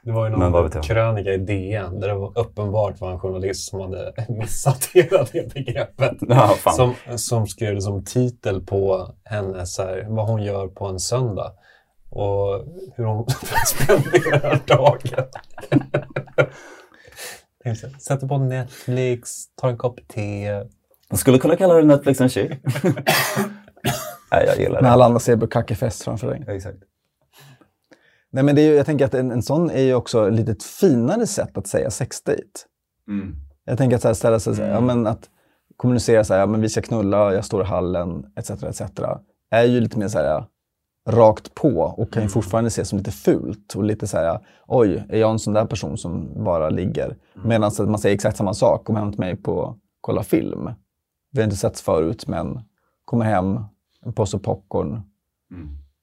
Det 0.05 0.13
var 0.13 0.29
ju 0.31 0.37
någon 0.37 0.71
krönika 0.71 1.33
i 1.33 1.39
DN 1.39 2.01
där 2.01 2.09
det 2.09 2.15
var 2.15 2.39
uppenbart 2.39 3.01
var 3.01 3.13
en 3.13 3.19
journalist 3.19 3.71
som 3.71 3.81
hade 3.81 4.15
missat 4.29 4.85
hela 4.95 5.27
det 5.33 5.55
begreppet. 5.55 6.17
Ja, 6.21 6.49
fan. 6.49 6.75
Som, 6.75 6.95
som 7.17 7.47
skrev 7.47 7.75
det 7.75 7.83
som 7.83 8.05
titel 8.05 8.61
på 8.67 9.15
hennes, 9.25 9.75
så 9.75 9.83
här, 9.83 10.07
vad 10.09 10.27
hon 10.27 10.43
gör 10.43 10.69
på 10.69 10.87
en 10.87 11.01
söndag. 11.01 11.53
Och 12.11 12.65
hur 12.97 13.05
hon 13.05 13.27
spenderar 13.67 14.61
dagen. 14.67 15.27
Sätter 18.01 18.29
på 18.29 18.39
Netflix, 18.39 19.31
tar 19.57 19.69
en 19.69 19.79
kopp 19.79 20.01
te. 20.09 20.53
Man 21.11 21.19
skulle 21.19 21.39
kunna 21.39 21.57
kalla 21.57 21.75
det 21.75 21.83
Netflix 21.83 22.21
and 22.21 22.31
chill. 22.33 22.57
Nej, 24.33 24.45
jag 24.47 24.59
gillar 24.59 24.83
När 24.83 24.89
det. 24.89 24.93
alla 24.93 25.05
andra 25.05 25.19
ser 25.19 25.37
bukkake-fest 25.37 26.03
framför 26.03 26.31
dig. 26.31 26.45
Exakt. 26.57 26.79
Nej, 28.33 28.45
men 28.45 28.55
det 28.55 28.63
är, 28.63 28.71
ju- 28.71 28.77
jag 28.77 28.87
tänker 28.87 29.05
att 29.05 29.15
en, 29.15 29.31
en 29.31 29.43
sån 29.43 29.71
är 29.71 29.83
ju 29.83 29.95
också 29.95 30.29
ett 30.29 30.35
lite 30.35 30.65
finare 30.81 31.27
sätt 31.27 31.59
att 31.59 31.67
säga 31.67 31.91
sexdate. 31.91 32.43
Jag 33.65 33.79
tänker 33.79 33.97
att 33.97 34.03
så 34.03 34.09
här, 34.09 34.15
ställa 34.15 34.41
sig, 34.41 34.55
här, 34.55 34.69
ja, 34.71 34.81
men 34.81 35.07
att 35.07 35.31
kommunicera 35.77 36.25
så 36.25 36.33
här, 36.35 36.41
ja, 36.41 36.47
men 36.47 36.61
vi 36.61 36.69
ska 36.69 36.83
knulla, 36.83 37.35
jag 37.35 37.45
står 37.45 37.63
i 37.63 37.65
hallen, 37.65 38.27
etc. 38.37 38.51
etc. 38.51 38.83
är 39.51 39.65
ju 39.65 39.81
lite 39.81 39.99
mer 39.99 40.09
så 40.09 40.19
här 40.19 40.45
rakt 41.09 41.55
på 41.55 41.69
och 41.81 42.13
kan 42.13 42.23
ju 42.23 42.29
fortfarande 42.29 42.69
ses 42.69 42.89
som 42.89 42.99
lite 42.99 43.11
fult 43.11 43.75
och 43.75 43.85
lite 43.85 44.07
så 44.07 44.17
här, 44.17 44.41
oj, 44.67 45.05
är 45.09 45.19
jag 45.19 45.31
en 45.31 45.39
sån 45.39 45.55
där 45.55 45.65
person 45.65 45.99
som 45.99 46.45
bara 46.45 46.71
ligger? 46.71 47.17
Medan 47.45 47.65
att 47.69 47.79
man 47.79 47.99
säger 47.99 48.15
exakt 48.15 48.37
samma 48.37 48.55
sak, 48.55 48.85
kom 48.85 48.97
hem 48.97 49.11
till 49.11 49.21
mig 49.21 49.37
på 49.37 49.77
kolla 50.01 50.23
film. 50.23 50.71
Vi 51.33 51.39
har 51.41 51.45
inte 51.45 51.57
setts 51.57 51.83
förut, 51.83 52.27
men 52.27 52.61
kommer 53.05 53.25
hem, 53.25 53.61
en 54.07 54.13
påse 54.13 54.39
popcorn, 54.39 55.01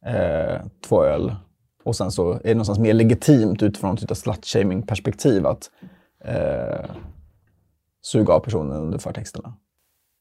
eh, 0.06 0.62
två 0.88 1.04
öl. 1.04 1.36
Och 1.84 1.96
sen 1.96 2.12
så 2.12 2.32
är 2.34 2.40
det 2.44 2.54
någonstans 2.54 2.80
mer 2.80 2.94
legitimt 2.94 3.64
utifrån 3.64 3.94
ett 3.94 4.18
slut-shaming 4.18 4.88
perspektiv 4.88 5.46
att 5.46 5.72
eh, 6.26 6.86
suga 8.02 8.34
av 8.34 8.40
personen 8.40 8.82
under 8.82 8.98
förtexterna. 8.98 9.54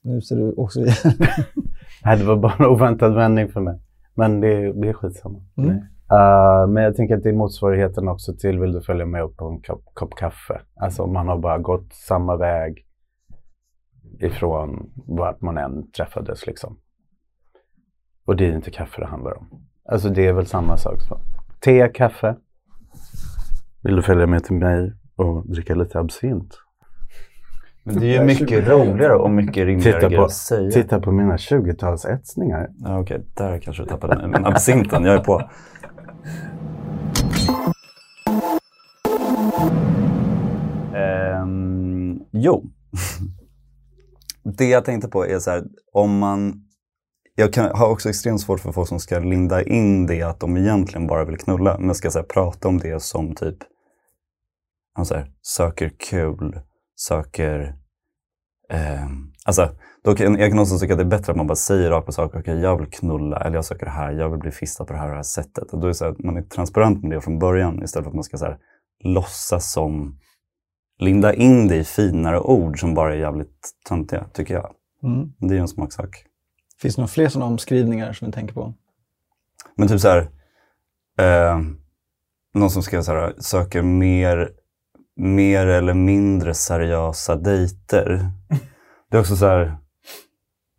Nu 0.03 0.21
ser 0.21 0.37
du 0.37 0.53
också 0.53 0.81
Nej, 2.05 2.19
det 2.19 2.25
var 2.25 2.37
bara 2.37 2.55
en 2.59 2.67
oväntad 2.67 3.15
vändning 3.15 3.49
för 3.49 3.61
mig. 3.61 3.81
Men 4.15 4.41
det, 4.41 4.73
det 4.73 4.89
är 4.89 4.93
skitsamma. 4.93 5.43
Mm. 5.57 5.71
Uh, 6.13 6.67
men 6.69 6.83
jag 6.83 6.97
tänker 6.97 7.17
att 7.17 7.23
det 7.23 7.29
är 7.29 7.33
motsvarigheten 7.35 8.09
också 8.09 8.35
till 8.35 8.59
vill 8.59 8.73
du 8.73 8.81
följa 8.81 9.07
med 9.07 9.23
upp 9.23 9.37
på 9.37 9.49
en 9.49 9.61
kopp, 9.61 9.85
kopp 9.95 10.15
kaffe. 10.15 10.61
Alltså 10.77 11.03
om 11.03 11.13
man 11.13 11.29
har 11.29 11.39
bara 11.39 11.59
gått 11.59 11.93
samma 11.93 12.37
väg 12.37 12.87
ifrån 14.21 14.91
vart 15.07 15.41
man 15.41 15.59
än 15.59 15.91
träffades 15.91 16.47
liksom. 16.47 16.79
Och 18.25 18.37
det 18.37 18.47
är 18.47 18.53
inte 18.53 18.71
kaffe 18.71 19.01
det 19.01 19.07
handlar 19.07 19.39
om. 19.39 19.49
Alltså 19.85 20.09
det 20.09 20.27
är 20.27 20.33
väl 20.33 20.47
samma 20.47 20.77
sak. 20.77 21.03
Så. 21.03 21.21
Te, 21.61 21.89
kaffe. 21.89 22.37
Vill 23.83 23.97
du 23.97 24.03
följa 24.03 24.27
med 24.27 24.45
till 24.45 24.57
mig 24.57 24.93
och 25.17 25.47
dricka 25.51 25.75
lite 25.75 25.99
absint? 25.99 26.59
Men 27.83 28.01
det 28.01 28.07
är 28.07 28.21
ju 28.21 28.25
mycket 28.27 28.69
roligare 28.69 29.15
och 29.15 29.31
mycket 29.31 29.67
rimligare 29.67 30.01
Titta 30.01 30.17
på, 30.17 30.25
att 30.25 30.33
säga. 30.33 30.71
titta 30.71 31.01
på 31.01 31.13
mina 31.13 31.37
20-talsetsningar. 31.37 32.69
Ja, 32.79 32.99
Okej, 33.01 33.27
där 33.35 33.59
kanske 33.59 33.83
du 33.83 33.89
tappade 33.89 34.17
mig. 34.17 34.29
Men 34.29 34.45
absinten, 34.47 35.05
jag 35.05 35.15
är 35.15 35.25
på. 35.25 35.51
Ehm, 40.95 42.21
jo. 42.31 42.65
Det 44.59 44.65
jag 44.65 44.85
tänkte 44.85 45.09
på 45.09 45.27
är 45.27 45.39
så 45.39 45.51
här, 45.51 45.65
om 45.93 46.19
man... 46.19 46.65
Jag 47.41 47.53
kan, 47.53 47.71
har 47.75 47.89
också 47.89 48.09
extremt 48.09 48.41
svårt 48.41 48.61
för 48.61 48.73
folk 48.73 48.89
som 48.89 49.01
ska 49.01 49.19
linda 49.19 49.63
in 49.63 50.07
det 50.07 50.23
att 50.23 50.41
de 50.41 50.57
egentligen 50.57 51.07
bara 51.07 51.25
vill 51.25 51.39
knulla, 51.39 51.79
men 51.79 51.95
ska 51.95 52.11
så 52.11 52.19
här, 52.19 52.27
prata 52.27 52.69
om 52.69 52.79
det 52.79 53.03
som 53.03 53.35
typ 53.35 53.57
så 55.05 55.15
här, 55.15 55.31
söker 55.43 55.93
kul, 56.11 56.61
söker... 56.97 57.75
Eh, 58.71 59.07
alltså, 59.45 59.69
då 60.05 60.15
kan, 60.15 60.39
jag 60.39 60.51
kan 60.51 60.59
också 60.59 60.79
tycka 60.79 60.93
att 60.95 60.99
det 60.99 61.05
är 61.05 61.19
bättre 61.19 61.33
att 61.33 61.37
man 61.37 61.47
bara 61.47 61.57
säger 61.57 61.91
rakt 61.91 62.07
på 62.07 62.13
sak. 62.13 62.35
Okej, 62.35 62.61
jag 62.61 62.79
vill 62.79 62.91
knulla, 62.91 63.41
eller 63.41 63.57
jag 63.57 63.65
söker 63.65 63.87
det 63.87 63.93
här, 63.93 64.13
jag 64.13 64.31
vill 64.31 64.41
bli 64.41 64.51
fistad 64.51 64.85
på 64.85 64.93
det 64.93 64.99
här 64.99 65.07
och 65.07 65.13
det 65.13 65.19
här 65.19 65.23
sättet. 65.23 65.73
Och 65.73 65.81
då 65.81 65.89
är 65.89 65.93
så 65.93 66.05
här, 66.05 66.15
man 66.19 66.37
är 66.37 66.43
transparent 66.43 67.03
med 67.03 67.11
det 67.11 67.21
från 67.21 67.39
början 67.39 67.83
istället 67.83 68.05
för 68.05 68.11
att 68.11 68.15
man 68.15 68.25
ska 68.25 68.37
så 68.37 68.45
här, 68.45 68.59
låtsas 69.05 69.73
som... 69.73 70.19
Linda 71.01 71.35
in 71.35 71.69
det 71.69 71.77
i 71.77 71.85
finare 71.85 72.41
ord 72.41 72.81
som 72.81 72.95
bara 72.95 73.15
är 73.15 73.19
jävligt 73.19 73.71
töntiga, 73.89 74.25
tycker 74.33 74.55
jag. 74.55 74.71
Mm. 75.03 75.33
Det 75.39 75.47
är 75.47 75.55
ju 75.55 75.61
en 75.61 75.69
smaksak. 75.69 76.28
Finns 76.81 76.97
det 76.97 77.01
några 77.01 77.09
fler 77.09 77.29
sådana 77.29 77.51
omskrivningar 77.51 78.13
som 78.13 78.27
vi 78.27 78.33
tänker 78.33 78.55
på? 78.55 78.75
Men 79.77 79.89
typ 79.89 80.01
så 80.01 80.09
här, 80.09 80.31
eh, 81.19 81.61
någon 82.55 82.71
som 82.71 82.83
ska 82.83 83.03
så 83.03 83.13
här, 83.13 83.35
söker 83.39 83.83
mer, 83.83 84.51
mer 85.17 85.67
eller 85.67 85.95
mindre 85.95 86.55
seriösa 86.55 87.37
dejter. 87.37 88.31
Det 89.11 89.17
är 89.17 89.21
också 89.21 89.37
så 89.37 89.47
här, 89.47 89.77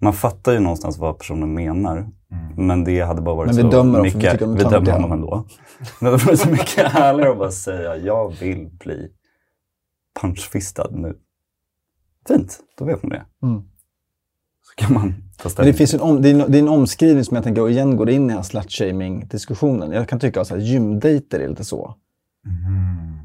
man 0.01 0.13
fattar 0.13 0.51
ju 0.51 0.59
någonstans 0.59 0.97
vad 0.97 1.17
personen 1.17 1.53
menar. 1.53 2.07
Men 2.57 2.83
det 2.83 3.01
hade 3.01 3.21
bara 3.21 3.35
varit 3.35 3.47
Men 3.47 3.55
vi 3.55 3.61
så 3.61 3.69
dömer 3.69 3.97
dem 3.97 4.11
för 4.11 4.19
vi 4.19 4.25
mycket, 4.25 4.41
är 4.41 4.47
vi 4.47 4.63
dömer 4.63 4.91
honom 4.91 5.11
ändå. 5.11 5.47
Men 5.99 6.11
det 6.11 6.25
var 6.25 6.35
så 6.35 6.49
mycket 6.49 6.91
härligare 6.91 7.31
att 7.31 7.37
bara 7.37 7.51
säga, 7.51 7.95
jag 7.97 8.39
vill 8.39 8.69
bli 8.79 9.11
punchfistad 10.21 10.89
nu. 10.91 11.15
Fint, 12.27 12.59
då 12.77 12.85
vet 12.85 13.03
man 13.03 13.09
det. 13.09 13.25
Mm. 13.43 13.63
Så 14.69 14.75
kan 14.75 14.93
man 14.93 15.13
ta 15.37 15.43
Men 15.43 15.49
ställning. 15.51 15.71
det, 15.71 15.77
finns 15.77 15.93
en 15.93 15.99
om, 15.99 16.21
det, 16.21 16.29
är 16.29 16.33
en, 16.33 16.51
det 16.51 16.57
är 16.57 16.61
en 16.61 16.69
omskrivning 16.69 17.23
som 17.23 17.35
jag 17.35 17.43
tänker 17.43 17.69
igen 17.69 17.95
går 17.97 18.09
in 18.09 18.23
i 18.25 18.27
den 18.27 18.35
här 18.37 18.43
slut-shaming-diskussionen. 18.43 19.91
Jag 19.91 20.09
kan 20.09 20.19
tycka 20.19 20.41
att 20.41 20.61
gymdejter 20.61 21.39
är 21.39 21.47
lite 21.47 21.63
så. 21.63 21.95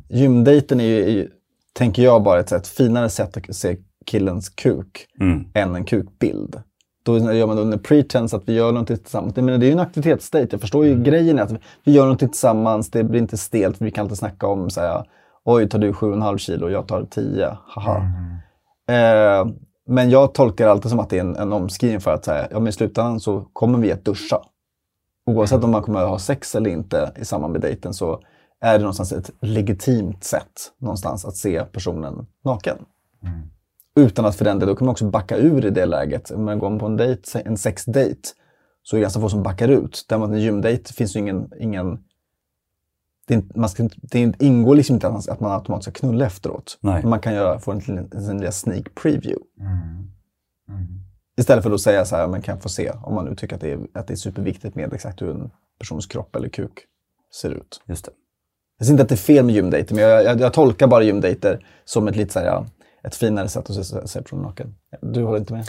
Gymdejten 0.08 0.80
är 0.80 0.84
ju, 0.84 1.04
är 1.04 1.08
ju, 1.10 1.28
tänker 1.72 2.02
jag, 2.02 2.22
bara 2.22 2.40
ett, 2.40 2.52
ett 2.52 2.66
finare 2.68 3.08
sätt 3.08 3.36
att 3.36 3.56
se 3.56 3.76
killens 4.06 4.48
kuk 4.48 5.06
Mm. 5.20 5.44
än 5.54 5.74
en 5.74 5.84
kukbild. 5.84 6.60
Då 7.04 7.18
gör 7.18 7.46
man 7.46 7.58
under 7.58 7.78
pretense 7.78 8.36
att 8.36 8.48
vi 8.48 8.52
gör 8.52 8.72
någonting 8.72 8.96
tillsammans. 8.96 9.32
Jag 9.36 9.44
menar, 9.44 9.58
det 9.58 9.66
är 9.66 9.68
ju 9.68 9.72
en 9.72 9.78
aktivitetsdejt. 9.80 10.48
Jag 10.52 10.60
förstår 10.60 10.86
ju 10.86 11.02
grejen 11.02 11.38
är 11.38 11.42
att 11.42 11.52
vi 11.84 11.92
gör 11.92 12.02
någonting 12.02 12.28
tillsammans. 12.28 12.90
Det 12.90 13.04
blir 13.04 13.20
inte 13.20 13.36
stelt. 13.36 13.80
Vi 13.80 13.90
kan 13.90 14.02
alltid 14.02 14.18
snacka 14.18 14.46
om 14.46 14.70
så 14.70 14.80
här, 14.80 15.04
oj, 15.44 15.68
tar 15.68 15.78
du 15.78 15.92
7,5 15.92 16.38
kilo 16.38 16.64
och 16.66 16.72
jag 16.72 16.88
tar 16.88 17.04
10. 17.10 17.56
Haha. 17.66 17.96
Eh, 18.88 19.46
men 19.86 20.10
jag 20.10 20.34
tolkar 20.34 20.68
alltid 20.68 20.90
som 20.90 21.00
att 21.00 21.10
det 21.10 21.16
är 21.16 21.20
en, 21.20 21.36
en 21.36 21.52
omskrivning 21.52 22.00
för 22.00 22.14
att 22.14 22.24
säga, 22.24 22.48
ja 22.50 22.58
men 22.58 22.68
i 22.68 22.72
slutändan 22.72 23.20
så 23.20 23.40
kommer 23.52 23.78
vi 23.78 23.92
att 23.92 24.04
duscha. 24.04 24.42
Oavsett 25.26 25.64
om 25.64 25.70
man 25.70 25.82
kommer 25.82 26.00
att 26.00 26.08
ha 26.08 26.18
sex 26.18 26.54
eller 26.54 26.70
inte 26.70 27.12
i 27.16 27.24
samband 27.24 27.52
med 27.52 27.60
dejten 27.62 27.94
så 27.94 28.20
är 28.60 28.72
det 28.72 28.78
någonstans 28.78 29.12
ett 29.12 29.30
legitimt 29.40 30.24
sätt 30.24 30.72
någonstans 30.80 31.24
att 31.24 31.36
se 31.36 31.64
personen 31.64 32.26
naken. 32.44 32.76
Utan 33.96 34.24
att 34.24 34.36
för 34.36 34.44
den 34.44 34.58
delen, 34.58 34.74
då 34.74 34.78
kan 34.78 34.84
man 34.86 34.92
också 34.92 35.10
backa 35.10 35.36
ur 35.36 35.66
i 35.66 35.70
det 35.70 35.86
läget. 35.86 36.30
Om 36.30 36.44
man 36.44 36.58
går 36.58 36.78
på 36.78 36.86
en 36.86 36.96
dejt, 36.96 37.42
en 37.44 37.56
sexdejt, 37.56 38.34
så 38.82 38.96
är 38.96 38.98
det 38.98 39.02
ganska 39.02 39.20
få 39.20 39.28
som 39.28 39.42
backar 39.42 39.68
ut. 39.68 40.06
Däremot 40.08 40.30
en 40.30 40.40
gymdejt 40.40 40.92
finns 40.92 41.16
ju 41.16 41.20
ingen, 41.20 41.50
ingen 41.60 41.98
det, 43.26 43.34
är 43.34 43.38
inte- 43.38 43.58
man 43.58 43.68
ska, 43.68 43.88
det 43.96 44.32
ingår 44.42 44.74
liksom 44.74 44.94
inte 44.94 45.06
att 45.06 45.12
man, 45.12 45.22
att 45.28 45.40
man 45.40 45.52
automatiskt 45.52 45.96
ska 45.96 46.06
knulla 46.06 46.26
efteråt. 46.26 46.78
Nej. 46.80 47.00
Men 47.02 47.10
Man 47.10 47.20
kan 47.20 47.34
göra, 47.34 47.58
få 47.58 47.72
en, 47.72 47.78
liten- 47.78 48.08
en 48.12 48.36
liten 48.38 48.52
sneak 48.52 48.94
preview. 48.94 49.38
Istället 51.36 51.64
för 51.64 51.70
att 51.70 51.80
säga 51.80 52.04
så 52.04 52.16
här, 52.16 52.26
men 52.28 52.42
kan 52.42 52.60
få 52.60 52.68
se 52.68 52.90
om 53.02 53.14
man 53.14 53.24
nu 53.24 53.34
tycker 53.34 53.54
att 53.54 53.60
det, 53.60 53.72
är, 53.72 53.78
att 53.94 54.06
det 54.06 54.14
är 54.14 54.16
superviktigt 54.16 54.74
med 54.74 54.92
exakt 54.92 55.22
hur 55.22 55.30
en 55.30 55.50
persons 55.78 56.06
kropp 56.06 56.36
eller 56.36 56.48
kuk 56.48 56.72
ser 57.40 57.50
ut. 57.50 57.82
Just 57.86 58.04
det. 58.04 58.10
Jag 58.78 58.86
säger 58.86 58.94
inte 58.94 59.02
att 59.02 59.08
det 59.08 59.14
är 59.14 59.16
fel 59.16 59.44
med 59.44 59.54
gymdejter, 59.54 59.94
men 59.94 60.04
jag, 60.04 60.24
jag, 60.24 60.40
jag 60.40 60.52
tolkar 60.52 60.86
bara 60.86 61.02
gymdejter 61.02 61.66
som 61.84 62.08
ett 62.08 62.16
lite 62.16 62.32
så 62.32 62.38
här, 62.38 62.66
ett 63.04 63.14
finare 63.14 63.48
sätt 63.48 63.70
att 63.70 63.76
se, 63.86 64.08
se 64.08 64.22
personen 64.22 64.42
naken. 64.44 64.74
Du 65.02 65.22
håller 65.24 65.38
inte 65.38 65.52
med? 65.52 65.66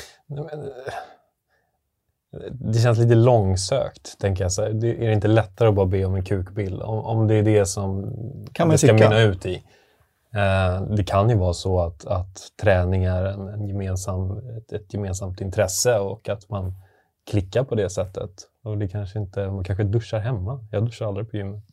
Det 2.52 2.80
känns 2.80 2.98
lite 3.00 3.16
långsökt, 3.16 4.20
tänker 4.20 4.44
jag. 4.44 4.52
Så 4.52 4.62
här. 4.62 4.70
Det, 4.70 5.04
är 5.04 5.08
det 5.08 5.14
inte 5.14 5.28
lättare 5.28 5.70
att 5.70 5.76
bara 5.76 5.86
be 5.86 6.06
om 6.06 6.16
en 6.16 6.24
kukbild? 6.24 6.82
Om, 6.82 7.00
om 7.00 7.28
det 7.28 7.36
är 7.36 7.44
det 7.44 7.66
som 7.66 8.14
Kan 8.54 8.70
det 8.70 8.78
ska 8.78 8.88
tycka. 8.88 9.10
mynna 9.10 9.22
ut 9.22 9.46
i. 9.46 9.56
Eh, 10.36 10.82
det 10.82 11.04
kan 11.04 11.30
ju 11.30 11.36
vara 11.36 11.54
så 11.54 11.82
att, 11.82 12.06
att 12.06 12.38
träning 12.62 13.04
är 13.04 13.26
en, 13.26 13.48
en 13.48 13.68
gemensam, 13.68 14.38
ett, 14.58 14.74
ett 14.74 14.94
gemensamt 14.94 15.42
intresse 15.42 16.00
och 16.00 16.30
att 16.30 16.50
man 16.50 16.74
klickar 17.30 17.64
på 17.64 17.76
det 17.76 17.90
sättet. 17.90 18.32
Och 18.64 18.78
det 18.78 18.88
kanske 18.88 19.20
inte, 19.20 19.48
man 19.52 19.64
kanske 19.64 19.84
duschar 19.84 20.20
hemma. 20.20 20.68
Jag 20.72 20.86
duschar 20.86 21.06
aldrig 21.06 21.32
på 21.32 21.38
gymmet. 21.38 21.64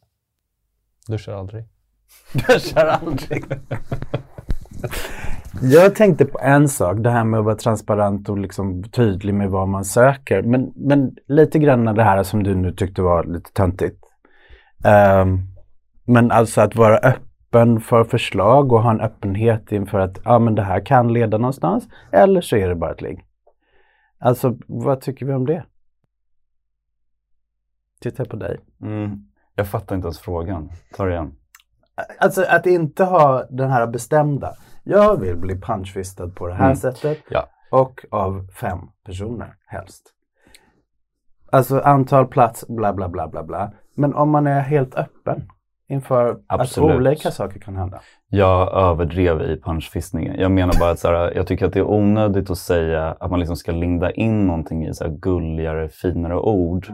Duschar 1.08 1.32
aldrig. 1.32 1.64
Duschar 2.48 2.86
aldrig. 2.86 3.44
Jag 5.64 5.94
tänkte 5.94 6.24
på 6.24 6.38
en 6.40 6.68
sak, 6.68 6.96
det 6.98 7.10
här 7.10 7.24
med 7.24 7.40
att 7.40 7.44
vara 7.44 7.56
transparent 7.56 8.28
och 8.28 8.38
liksom 8.38 8.82
tydlig 8.82 9.34
med 9.34 9.50
vad 9.50 9.68
man 9.68 9.84
söker. 9.84 10.42
Men, 10.42 10.72
men 10.76 11.16
lite 11.26 11.58
grann 11.58 11.84
det 11.84 12.02
här 12.02 12.22
som 12.22 12.42
du 12.42 12.54
nu 12.54 12.72
tyckte 12.72 13.02
var 13.02 13.24
lite 13.24 13.52
töntigt. 13.52 14.04
Ehm, 14.84 15.38
men 16.04 16.30
alltså 16.30 16.60
att 16.60 16.76
vara 16.76 16.96
öppen 16.98 17.80
för 17.80 18.04
förslag 18.04 18.72
och 18.72 18.82
ha 18.82 18.90
en 18.90 19.00
öppenhet 19.00 19.72
inför 19.72 19.98
att 19.98 20.18
ja, 20.24 20.38
men 20.38 20.54
det 20.54 20.62
här 20.62 20.86
kan 20.86 21.12
leda 21.12 21.38
någonstans. 21.38 21.88
Eller 22.12 22.40
så 22.40 22.56
är 22.56 22.68
det 22.68 22.74
bara 22.74 22.92
ett 22.92 23.02
ligg. 23.02 23.24
Alltså, 24.18 24.58
vad 24.66 25.00
tycker 25.00 25.26
vi 25.26 25.32
om 25.32 25.46
det? 25.46 25.64
Titta 28.00 28.24
på 28.24 28.36
dig. 28.36 28.60
Mm. 28.82 29.26
Jag 29.54 29.68
fattar 29.68 29.96
inte 29.96 30.06
ens 30.06 30.18
frågan. 30.18 30.70
Ta 30.96 31.04
det 31.04 31.12
igen. 31.12 31.34
Alltså 32.18 32.44
att 32.48 32.66
inte 32.66 33.04
ha 33.04 33.44
den 33.50 33.70
här 33.70 33.86
bestämda. 33.86 34.54
Jag 34.84 35.20
vill 35.20 35.36
bli 35.36 35.60
punchfistad 35.60 36.28
på 36.28 36.46
det 36.46 36.54
här 36.54 36.64
Mm. 36.64 36.76
sättet. 36.76 37.18
Ja. 37.30 37.46
Och 37.70 38.04
av 38.10 38.46
fem 38.60 38.78
personer 39.06 39.54
helst. 39.66 40.02
Alltså 41.52 41.80
antal 41.80 42.26
plats, 42.26 42.64
bla 42.68 42.92
bla 42.92 43.08
bla 43.08 43.28
bla 43.28 43.42
bla. 43.42 43.72
Men 43.94 44.14
om 44.14 44.30
man 44.30 44.46
är 44.46 44.60
helt 44.60 44.94
öppen 44.94 45.48
inför 45.88 46.38
Absolut. 46.46 46.90
att 46.90 46.96
olika 46.96 47.30
saker 47.30 47.60
kan 47.60 47.76
hända. 47.76 48.00
Jag 48.28 48.72
överdrev 48.74 49.42
i 49.42 49.60
punchfistningen. 49.60 50.34
Jag 50.40 50.50
menar 50.50 50.74
bara 50.80 50.90
att 50.90 50.98
så 50.98 51.08
här, 51.08 51.32
jag 51.36 51.46
tycker 51.46 51.66
att 51.66 51.72
det 51.72 51.78
är 51.78 51.90
onödigt 51.90 52.50
att 52.50 52.58
säga 52.58 53.16
att 53.20 53.30
man 53.30 53.38
liksom 53.40 53.56
ska 53.56 53.72
linda 53.72 54.10
in 54.10 54.46
någonting 54.46 54.86
i 54.86 54.94
så 54.94 55.04
här 55.04 55.10
gulligare, 55.10 55.88
finare 55.88 56.36
ord. 56.36 56.86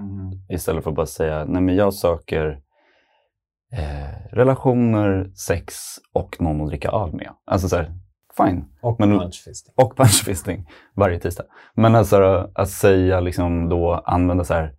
Istället 0.48 0.84
för 0.84 0.90
att 0.90 0.96
bara 0.96 1.06
säga, 1.06 1.44
nej 1.44 1.62
men 1.62 1.76
jag 1.76 1.94
söker 1.94 2.60
eh, 3.72 4.34
relationer, 4.36 5.30
sex 5.34 5.74
och 6.12 6.36
någon 6.40 6.60
att 6.60 6.68
dricka 6.68 6.90
öl 6.90 7.12
med. 7.12 7.30
Alltså 7.44 7.68
så 7.68 7.76
här, 7.76 7.92
fine. 8.36 8.64
Och 8.80 9.00
Men- 9.00 9.18
punchfisting. 9.18 9.74
Och 9.76 9.96
punchfisting 9.96 10.66
varje 10.94 11.20
tisdag. 11.20 11.44
Men 11.74 11.94
alltså 11.94 12.50
att 12.54 12.70
säga 12.70 13.20
liksom 13.20 13.68
då, 13.68 13.94
använda 13.94 14.44
så 14.44 14.54
här 14.54 14.74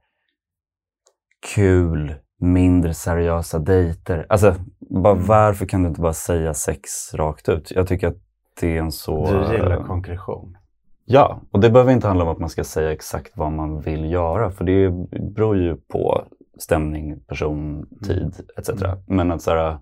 kul, 1.55 2.15
mindre 2.39 2.93
seriösa 2.93 3.59
dejter. 3.59 4.25
Alltså, 4.29 4.55
bara, 4.79 5.13
varför 5.13 5.65
kan 5.65 5.83
du 5.83 5.89
inte 5.89 6.01
bara 6.01 6.13
säga 6.13 6.53
sex 6.53 7.13
rakt 7.13 7.49
ut? 7.49 7.71
Jag 7.71 7.87
tycker 7.87 8.07
att 8.07 8.17
det 8.59 8.77
är 8.77 8.81
en 8.81 8.91
så... 8.91 9.25
Du 9.25 9.53
gillar 9.53 9.71
eh, 9.71 9.85
konkretion. 9.85 10.57
Ja, 11.05 11.41
och 11.51 11.59
det 11.59 11.69
behöver 11.69 11.91
inte 11.91 12.07
handla 12.07 12.23
om 12.25 12.29
att 12.31 12.39
man 12.39 12.49
ska 12.49 12.63
säga 12.63 12.91
exakt 12.91 13.37
vad 13.37 13.51
man 13.51 13.81
vill 13.81 14.11
göra. 14.11 14.51
För 14.51 14.65
det 14.65 14.89
beror 15.35 15.57
ju 15.57 15.75
på 15.75 16.23
stämning, 16.59 17.19
person, 17.19 17.87
tid 18.03 18.33
etc. 18.57 18.69
Men 19.05 19.31
att 19.31 19.41
så 19.41 19.51
här, 19.51 19.79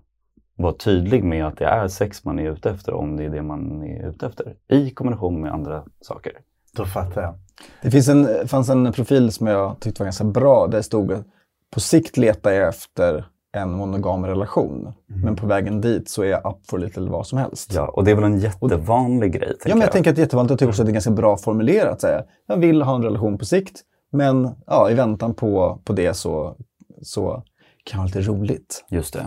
vara 0.56 0.72
tydlig 0.72 1.24
med 1.24 1.46
att 1.46 1.56
det 1.56 1.64
är 1.64 1.88
sex 1.88 2.24
man 2.24 2.38
är 2.38 2.50
ute 2.50 2.70
efter 2.70 2.94
om 2.94 3.16
det 3.16 3.24
är 3.24 3.30
det 3.30 3.42
man 3.42 3.82
är 3.82 4.08
ute 4.08 4.26
efter. 4.26 4.54
I 4.68 4.90
kombination 4.90 5.40
med 5.40 5.52
andra 5.52 5.84
saker. 6.00 6.32
Då 6.76 6.84
fattar 6.84 7.22
jag. 7.22 7.34
Det 7.82 7.90
finns 7.90 8.08
en, 8.08 8.48
fanns 8.48 8.68
en 8.68 8.92
profil 8.92 9.32
som 9.32 9.46
jag 9.46 9.80
tyckte 9.80 10.02
var 10.02 10.06
ganska 10.06 10.24
bra. 10.24 10.66
Där 10.66 10.76
det 10.78 10.82
stod 10.82 11.12
att 11.12 11.26
på 11.70 11.80
sikt 11.80 12.16
letar 12.16 12.50
jag 12.50 12.68
efter 12.68 13.24
en 13.52 13.72
monogam 13.72 14.26
relation. 14.26 14.92
Men 15.06 15.36
på 15.36 15.46
vägen 15.46 15.80
dit 15.80 16.08
så 16.08 16.22
är 16.22 16.26
jag 16.26 16.46
up 16.46 16.66
for 16.70 16.78
lite 16.78 17.00
vad 17.00 17.26
som 17.26 17.38
helst. 17.38 17.72
Ja, 17.74 17.88
och 17.88 18.04
det 18.04 18.10
är 18.10 18.14
väl 18.14 18.24
en 18.24 18.38
jättevanlig 18.38 19.32
grej. 19.32 19.56
Ja, 19.64 19.74
men 19.74 19.80
jag 19.80 19.92
tänker 19.92 20.10
att 20.10 20.16
det 20.16 20.20
är 20.20 20.24
jättevanligt. 20.24 20.50
Jag 20.50 20.58
tycker 20.58 20.70
också 20.70 20.82
att 20.82 20.86
det 20.86 20.90
är 20.90 20.94
ganska 20.94 21.10
bra 21.10 21.36
formulerat. 21.36 22.00
Säga. 22.00 22.24
Jag 22.46 22.56
vill 22.56 22.82
ha 22.82 22.94
en 22.94 23.02
relation 23.02 23.38
på 23.38 23.44
sikt, 23.44 23.80
men 24.12 24.50
ja, 24.66 24.90
i 24.90 24.94
väntan 24.94 25.34
på, 25.34 25.80
på 25.84 25.92
det 25.92 26.14
så 26.14 26.56
så 27.02 27.42
kan 27.84 27.96
det 27.96 27.98
vara 27.98 28.06
lite 28.06 28.30
roligt. 28.30 28.84
Just 28.90 29.14
det. 29.14 29.26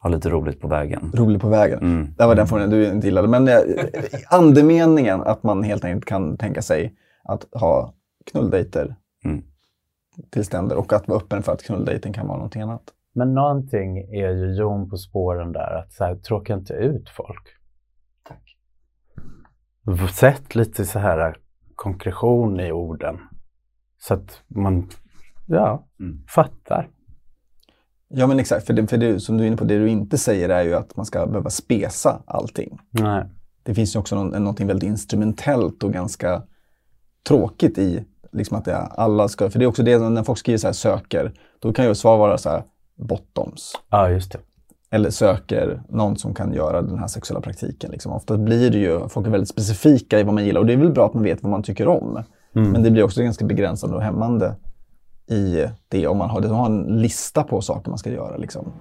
Ha 0.00 0.10
lite 0.10 0.30
roligt 0.30 0.60
på 0.60 0.68
vägen. 0.68 1.12
Roligt 1.14 1.42
på 1.42 1.48
vägen. 1.48 1.78
Mm. 1.78 2.14
Det 2.18 2.26
var 2.26 2.34
den 2.34 2.46
formuleringen 2.46 2.90
du 2.90 2.94
inte 2.94 3.06
gillade. 3.06 3.28
Men 3.28 3.48
eh, 3.48 3.58
andemeningen 4.30 5.20
att 5.22 5.42
man 5.42 5.62
helt 5.62 5.84
enkelt 5.84 6.04
kan 6.04 6.36
tänka 6.38 6.62
sig 6.62 6.94
att 7.24 7.46
ha 7.52 7.94
knulldejter 8.32 8.96
Mm. 9.24 9.42
till 10.30 10.44
ständer 10.44 10.76
och 10.76 10.92
att 10.92 11.08
vara 11.08 11.18
öppen 11.18 11.42
för 11.42 11.52
att 11.52 11.62
knulldejten 11.62 12.12
kan 12.12 12.26
vara 12.26 12.36
någonting 12.36 12.62
annat. 12.62 12.82
Men 13.14 13.34
någonting 13.34 13.98
är 13.98 14.30
ju 14.30 14.54
Jon 14.58 14.90
på 14.90 14.96
spåren 14.96 15.52
där, 15.52 15.78
att 15.78 15.92
så 15.92 16.04
här, 16.04 16.16
tråka 16.16 16.54
inte 16.54 16.72
ut 16.72 17.08
folk. 17.10 17.42
Tack. 18.28 18.56
Sätt 20.12 20.54
lite 20.54 20.84
så 20.84 20.98
här 20.98 21.36
konkretion 21.74 22.60
i 22.60 22.72
orden. 22.72 23.18
Så 23.98 24.14
att 24.14 24.42
man, 24.46 24.88
ja, 25.46 25.86
Mm. 26.00 26.22
fattar. 26.28 26.88
Ja 28.08 28.26
men 28.26 28.40
exakt, 28.40 28.66
för 28.66 28.74
det, 28.74 28.86
för 28.86 28.96
det 28.96 29.20
som 29.20 29.36
du 29.36 29.42
är 29.42 29.46
inne 29.48 29.56
på, 29.56 29.64
det 29.64 29.78
du 29.78 29.88
inte 29.88 30.18
säger 30.18 30.48
är 30.48 30.62
ju 30.62 30.74
att 30.74 30.96
man 30.96 31.06
ska 31.06 31.26
behöva 31.26 31.50
spesa 31.50 32.22
allting. 32.26 32.78
Nej. 32.90 33.24
Det 33.62 33.74
finns 33.74 33.94
ju 33.96 34.00
också 34.00 34.16
någon, 34.16 34.42
någonting 34.42 34.66
väldigt 34.66 34.88
instrumentellt 34.88 35.84
och 35.84 35.92
ganska 35.92 36.42
tråkigt 37.28 37.78
i 37.78 38.04
liksom 38.32 38.58
att 38.58 38.64
det, 38.64 38.76
alla 38.76 39.28
ska, 39.28 39.50
för 39.50 39.58
det 39.58 39.64
är 39.64 39.66
också 39.66 39.82
det 39.82 39.98
när 39.98 40.22
folk 40.22 40.38
skriver 40.38 40.58
så 40.58 40.66
här 40.66 40.72
söker, 40.72 41.32
då 41.58 41.72
kan 41.72 41.84
ju 41.84 41.94
svar 41.94 42.18
vara 42.18 42.38
så 42.38 42.50
här 42.50 42.62
bottoms. 42.96 43.72
Ja, 43.90 44.10
just 44.10 44.32
det. 44.32 44.38
Eller 44.90 45.10
söker 45.10 45.82
någon 45.88 46.16
som 46.16 46.34
kan 46.34 46.52
göra 46.52 46.82
den 46.82 46.98
här 46.98 47.06
sexuella 47.06 47.40
praktiken. 47.40 47.90
Liksom. 47.90 48.12
Ofta 48.12 48.38
blir 48.38 48.70
det 48.70 48.78
ju, 48.78 49.08
folk 49.08 49.26
är 49.26 49.30
väldigt 49.30 49.48
specifika 49.48 50.20
i 50.20 50.22
vad 50.22 50.34
man 50.34 50.44
gillar 50.44 50.60
och 50.60 50.66
det 50.66 50.72
är 50.72 50.76
väl 50.76 50.92
bra 50.92 51.06
att 51.06 51.14
man 51.14 51.22
vet 51.22 51.42
vad 51.42 51.50
man 51.50 51.62
tycker 51.62 51.88
om. 51.88 52.22
Men 52.52 52.82
det 52.82 52.90
blir 52.90 53.02
också 53.02 53.22
ganska 53.22 53.44
begränsande 53.44 53.96
och 53.96 54.02
hämmande 54.02 54.54
i 55.30 55.66
det 55.88 56.06
om 56.06 56.18
man 56.18 56.30
har, 56.30 56.40
man 56.40 56.50
har 56.50 56.66
en 56.66 56.82
lista 56.82 57.42
på 57.42 57.60
saker 57.60 57.90
man 57.90 57.98
ska 57.98 58.10
göra. 58.10 58.36
Liksom. 58.36 58.72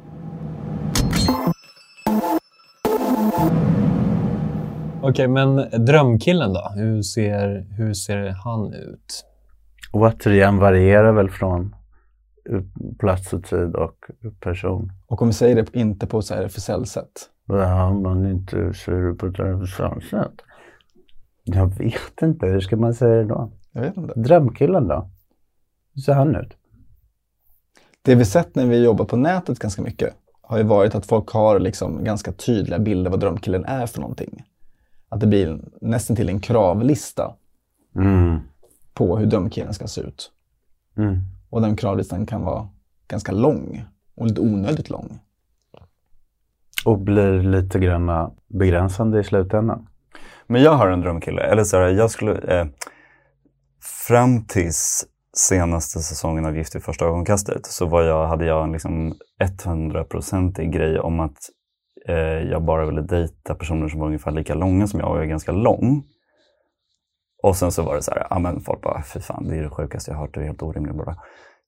Okej, 5.02 5.28
men 5.28 5.56
drömkillen 5.86 6.54
då? 6.54 6.72
Hur 6.76 7.02
ser, 7.02 7.66
hur 7.70 7.94
ser 7.94 8.30
han 8.30 8.74
ut? 8.74 9.26
Återigen 9.92 10.58
varierar 10.58 11.12
väl 11.14 11.30
från 11.30 11.76
plats 13.00 13.34
och 13.34 13.44
tid 13.44 13.76
och 13.76 13.96
person. 14.40 14.92
Och 15.08 15.22
om 15.22 15.28
vi 15.28 15.34
säger 15.34 15.56
det 15.56 15.76
inte 15.76 16.08
på 16.08 16.20
ett 16.20 16.32
RFSL-sätt. 16.32 17.30
Ja, 17.48 17.94
man 17.94 18.32
inte 18.32 18.74
ser 18.74 18.92
det 18.92 19.16
på 19.16 19.26
ett 19.26 19.40
intressant 19.40 20.04
sätt. 20.04 20.34
Jag 21.44 21.78
vet 21.78 22.22
inte, 22.22 22.46
hur 22.46 22.60
ska 22.60 22.78
man 22.78 22.94
säga 22.94 23.16
det 23.16 23.24
då? 23.24 23.52
Jag 23.72 23.82
vet 23.82 23.98
inte. 23.98 24.20
Drömkillen 24.20 24.88
då? 24.88 25.10
Hur 25.96 26.02
ser 26.02 26.14
han 26.14 26.36
ut? 26.36 26.58
Det 28.02 28.16
vi 28.16 28.26
sett 28.26 28.56
när 28.56 28.66
vi 28.66 28.84
jobbat 28.84 29.08
på 29.08 29.18
nätet 29.18 29.60
ganska 29.60 29.82
mycket 29.82 30.14
har 30.42 30.58
ju 30.58 30.64
varit 30.64 30.96
att 30.96 31.06
folk 31.06 31.30
har 31.30 31.60
liksom 31.60 32.04
ganska 32.04 32.32
tydliga 32.32 32.80
bilder 32.80 33.12
vad 33.12 33.20
drömkillen 33.20 33.66
är 33.66 33.86
för 33.88 34.02
någonting. 34.02 34.44
Att 35.10 35.20
det 35.20 35.28
blir 35.28 35.60
nästan 35.82 36.16
till 36.16 36.30
en 36.30 36.40
kravlista 36.40 37.36
Mm. 37.96 38.40
på 38.94 39.18
hur 39.18 39.26
drömkillen 39.26 39.74
ska 39.74 39.88
se 39.88 40.02
ut. 40.02 40.32
Mm. 40.98 41.20
Och 41.50 41.62
den 41.62 41.76
kravlistan 41.76 42.26
kan 42.26 42.42
vara 42.42 42.68
ganska 43.08 43.32
lång 43.32 43.86
och 44.16 44.28
lite 44.28 44.42
onödigt 44.42 44.90
lång. 44.90 45.20
Och 46.86 47.00
blir 47.00 47.44
lite 47.44 47.80
grann 47.80 48.32
begränsande 48.48 49.20
i 49.20 49.24
slutändan. 49.24 49.88
Men 50.48 50.62
jag 50.62 50.72
har 50.72 50.88
en 50.88 51.02
drömkille. 51.02 51.42
Eller 51.42 51.64
så 51.64 51.78
här, 51.78 51.90
jag 51.90 52.12
skulle... 52.12 52.60
Eh, 52.60 52.68
fram 54.08 54.46
tills 54.46 55.06
senaste 55.38 56.00
säsongen 56.00 56.46
av 56.46 56.58
Gift 56.58 56.76
vid 56.76 56.84
första 56.84 57.06
ögonkastet 57.06 57.66
så 57.66 57.86
var 57.86 58.02
jag, 58.02 58.28
hade 58.28 58.46
jag 58.46 58.64
en 58.64 58.72
liksom 58.72 59.14
100-procentig 59.44 60.72
grej 60.72 61.00
om 61.00 61.20
att 61.20 61.38
eh, 62.08 62.16
jag 62.52 62.64
bara 62.64 62.86
ville 62.86 63.02
dejta 63.02 63.56
personer 63.56 63.88
som 63.88 64.00
var 64.00 64.08
ungefär 64.08 64.32
lika 64.32 64.54
långa 64.54 64.88
som 64.88 65.00
jag 65.00 65.10
och 65.10 65.18
jag 65.18 65.24
är 65.24 65.30
ganska 65.30 65.52
lång. 65.52 66.04
Och 67.44 67.56
sen 67.56 67.72
så 67.72 67.84
var 67.84 67.96
det 67.96 68.02
så 68.02 68.12
här, 68.12 68.28
ja 68.30 68.40
men 68.40 68.62
folk 68.62 68.82
bara, 68.82 69.04
fy 69.04 69.20
fan 69.20 69.48
det 69.48 69.56
är 69.56 69.62
det 69.62 69.70
sjukaste 69.70 70.12
jag 70.12 70.16
har 70.16 70.26
hört, 70.26 70.34
det 70.34 70.40
är 70.40 70.46
helt 70.46 70.64
orimligt. 70.64 70.96
Bara. 70.96 71.16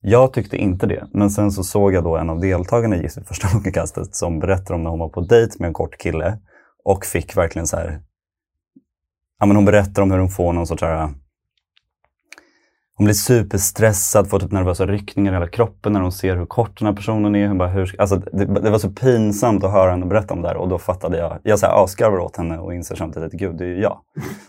Jag 0.00 0.32
tyckte 0.32 0.56
inte 0.56 0.86
det, 0.86 1.08
men 1.12 1.30
sen 1.30 1.52
så 1.52 1.62
såg 1.62 1.94
jag 1.94 2.04
då 2.04 2.16
en 2.16 2.30
av 2.30 2.40
deltagarna 2.40 2.96
i 2.96 3.02
Gift 3.02 3.16
vid 3.18 3.26
första 3.26 3.48
ögonkastet 3.48 4.14
som 4.14 4.38
berättade 4.38 4.74
om 4.74 4.82
när 4.82 4.90
hon 4.90 4.98
var 4.98 5.08
på 5.08 5.20
dejt 5.20 5.56
med 5.58 5.68
en 5.68 5.74
kort 5.74 5.98
kille 5.98 6.38
och 6.84 7.04
fick 7.04 7.36
verkligen 7.36 7.66
så 7.66 7.76
här, 7.76 8.02
ja 9.40 9.46
men 9.46 9.56
hon 9.56 9.64
berättar 9.64 10.02
om 10.02 10.10
hur 10.10 10.18
hon 10.18 10.30
får 10.30 10.52
någon 10.52 10.66
sorts 10.66 10.80
så 10.80 10.86
här, 10.86 11.14
hon 12.98 13.04
blir 13.04 13.14
superstressad, 13.14 14.28
får 14.28 14.38
typ 14.38 14.52
nervösa 14.52 14.86
ryckningar 14.86 15.32
i 15.32 15.34
hela 15.34 15.48
kroppen 15.48 15.92
när 15.92 16.00
hon 16.00 16.12
ser 16.12 16.36
hur 16.36 16.46
kort 16.46 16.78
den 16.78 16.86
här 16.86 16.94
personen 16.94 17.36
är. 17.36 17.48
Hon 17.48 17.58
bara, 17.58 17.68
hur, 17.68 17.94
alltså, 17.98 18.16
det, 18.16 18.44
det 18.44 18.70
var 18.70 18.78
så 18.78 18.90
pinsamt 18.90 19.64
att 19.64 19.72
höra 19.72 19.90
henne 19.90 20.06
berätta 20.06 20.34
om 20.34 20.42
det 20.42 20.48
här 20.48 20.56
och 20.56 20.68
då 20.68 20.78
fattade 20.78 21.18
jag, 21.18 21.38
jag 21.42 21.58
så 21.58 21.66
här 21.66 21.84
asgarvar 21.84 22.18
åt 22.18 22.36
henne 22.36 22.58
och 22.58 22.74
inser 22.74 22.94
samtidigt 22.94 23.34
att 23.34 23.40
gud, 23.40 23.56
det 23.56 23.64
är 23.64 23.68
ju 23.68 23.80
jag. 23.80 23.98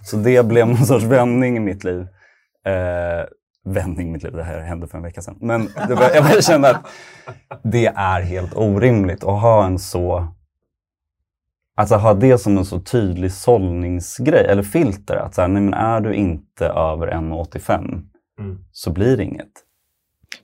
Så 0.02 0.18
det 0.18 0.46
blev 0.46 0.68
någon 0.68 0.86
sorts 0.86 1.06
vändning 1.06 1.58
i 1.58 1.60
mitt 1.60 1.84
liv. 1.84 2.02
Eh, 2.66 3.26
vändning 3.66 4.08
i 4.08 4.12
mitt 4.12 4.24
liv, 4.24 4.34
det 4.34 4.44
här 4.44 4.60
hände 4.60 4.88
för 4.88 4.98
en 4.98 5.04
vecka 5.04 5.22
sedan. 5.22 5.38
Men 5.42 5.70
det 5.88 5.96
var, 5.96 6.10
jag 6.14 6.24
började 6.24 6.42
känna 6.42 6.68
att 6.68 6.88
det 7.64 7.86
är 7.86 8.22
helt 8.22 8.56
orimligt 8.56 9.24
att 9.24 9.42
ha 9.42 9.66
en 9.66 9.80
så 9.80 10.28
Alltså 11.80 11.96
ha 11.96 12.14
det 12.14 12.38
som 12.38 12.58
en 12.58 12.66
så 12.66 12.80
tydlig 12.80 13.32
sållningsgrej 13.32 14.46
eller 14.46 14.64
filter. 14.64 15.16
Att 15.16 15.36
så 15.36 15.42
här, 15.42 15.48
nej, 15.48 15.62
men 15.62 15.74
är 15.74 16.02
du 16.02 16.14
inte 16.14 16.66
över 16.66 17.08
1,85 17.08 18.04
så 18.72 18.92
blir 18.92 19.18
det 19.18 19.24
inget. 19.24 19.52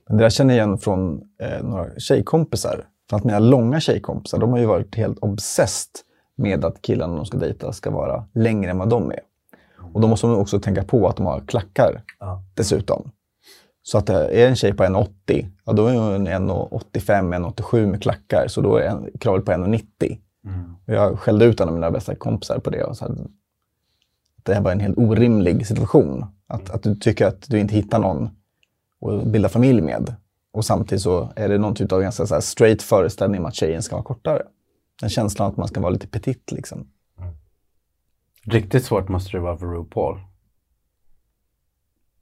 Men 0.08 0.16
det 0.16 0.24
där 0.24 0.30
känner 0.30 0.54
jag 0.54 0.66
igen 0.66 0.78
från 0.78 1.22
eh, 1.40 1.62
några 1.62 1.98
tjejkompisar. 1.98 2.88
För 3.10 3.16
att 3.16 3.24
mina 3.24 3.38
långa 3.38 3.80
tjejkompisar, 3.80 4.38
de 4.38 4.50
har 4.50 4.58
ju 4.58 4.66
varit 4.66 4.94
helt 4.94 5.18
obsessed 5.18 5.92
med 6.36 6.64
att 6.64 6.82
killarna 6.82 7.16
de 7.16 7.26
ska 7.26 7.38
dejta 7.38 7.72
ska 7.72 7.90
vara 7.90 8.24
längre 8.34 8.70
än 8.70 8.78
vad 8.78 8.88
de 8.88 9.10
är. 9.10 9.20
Och 9.92 10.00
då 10.00 10.08
måste 10.08 10.26
de 10.26 10.36
också 10.36 10.60
tänka 10.60 10.82
på 10.82 11.08
att 11.08 11.16
de 11.16 11.26
har 11.26 11.40
klackar 11.40 12.02
dessutom. 12.54 13.10
Så 13.82 13.98
att 13.98 14.08
eh, 14.08 14.16
är 14.16 14.48
en 14.48 14.56
tjej 14.56 14.74
på 14.74 14.84
1,80, 14.84 15.46
ja 15.64 15.72
då 15.72 15.86
är 15.86 15.94
hon 15.94 16.28
1,85, 16.28 17.52
1,87 17.52 17.86
med 17.86 18.02
klackar. 18.02 18.48
Så 18.48 18.60
då 18.60 18.76
är 18.76 19.10
kravet 19.20 19.44
på 19.44 19.52
1,90. 19.52 20.18
Och 20.86 20.94
Jag 20.94 21.18
skällde 21.18 21.44
ut 21.44 21.60
en 21.60 21.68
av 21.68 21.74
mina 21.74 21.90
bästa 21.90 22.14
kompisar 22.14 22.58
på 22.58 22.70
det. 22.70 22.84
Och 22.84 22.96
så 22.96 23.04
här, 23.04 23.12
att 23.12 24.44
det 24.44 24.54
här 24.54 24.60
var 24.60 24.72
en 24.72 24.80
helt 24.80 24.98
orimlig 24.98 25.66
situation. 25.66 26.26
Att, 26.46 26.70
att 26.70 26.82
du 26.82 26.94
tycker 26.94 27.26
att 27.26 27.48
du 27.48 27.60
inte 27.60 27.74
hittar 27.74 27.98
någon 27.98 28.30
att 29.00 29.24
bilda 29.26 29.48
familj 29.48 29.80
med. 29.80 30.14
Och 30.52 30.64
samtidigt 30.64 31.02
så 31.02 31.32
är 31.36 31.48
det 31.48 31.58
någon 31.58 31.74
typ 31.74 31.92
av 31.92 32.00
ganska 32.00 32.26
så 32.26 32.34
här 32.34 32.40
straight 32.40 32.82
föreställning 32.82 33.40
om 33.40 33.46
att 33.46 33.54
tjejen 33.54 33.82
ska 33.82 33.96
vara 33.96 34.04
kortare. 34.04 34.42
Den 35.00 35.10
känslan 35.10 35.50
att 35.50 35.56
man 35.56 35.68
ska 35.68 35.80
vara 35.80 35.90
lite 35.90 36.06
petit 36.06 36.52
liksom. 36.52 36.88
Riktigt 38.46 38.84
svårt 38.84 39.08
måste 39.08 39.36
det 39.36 39.40
vara 39.40 39.56
för 39.56 39.66
RuPaul. 39.66 40.20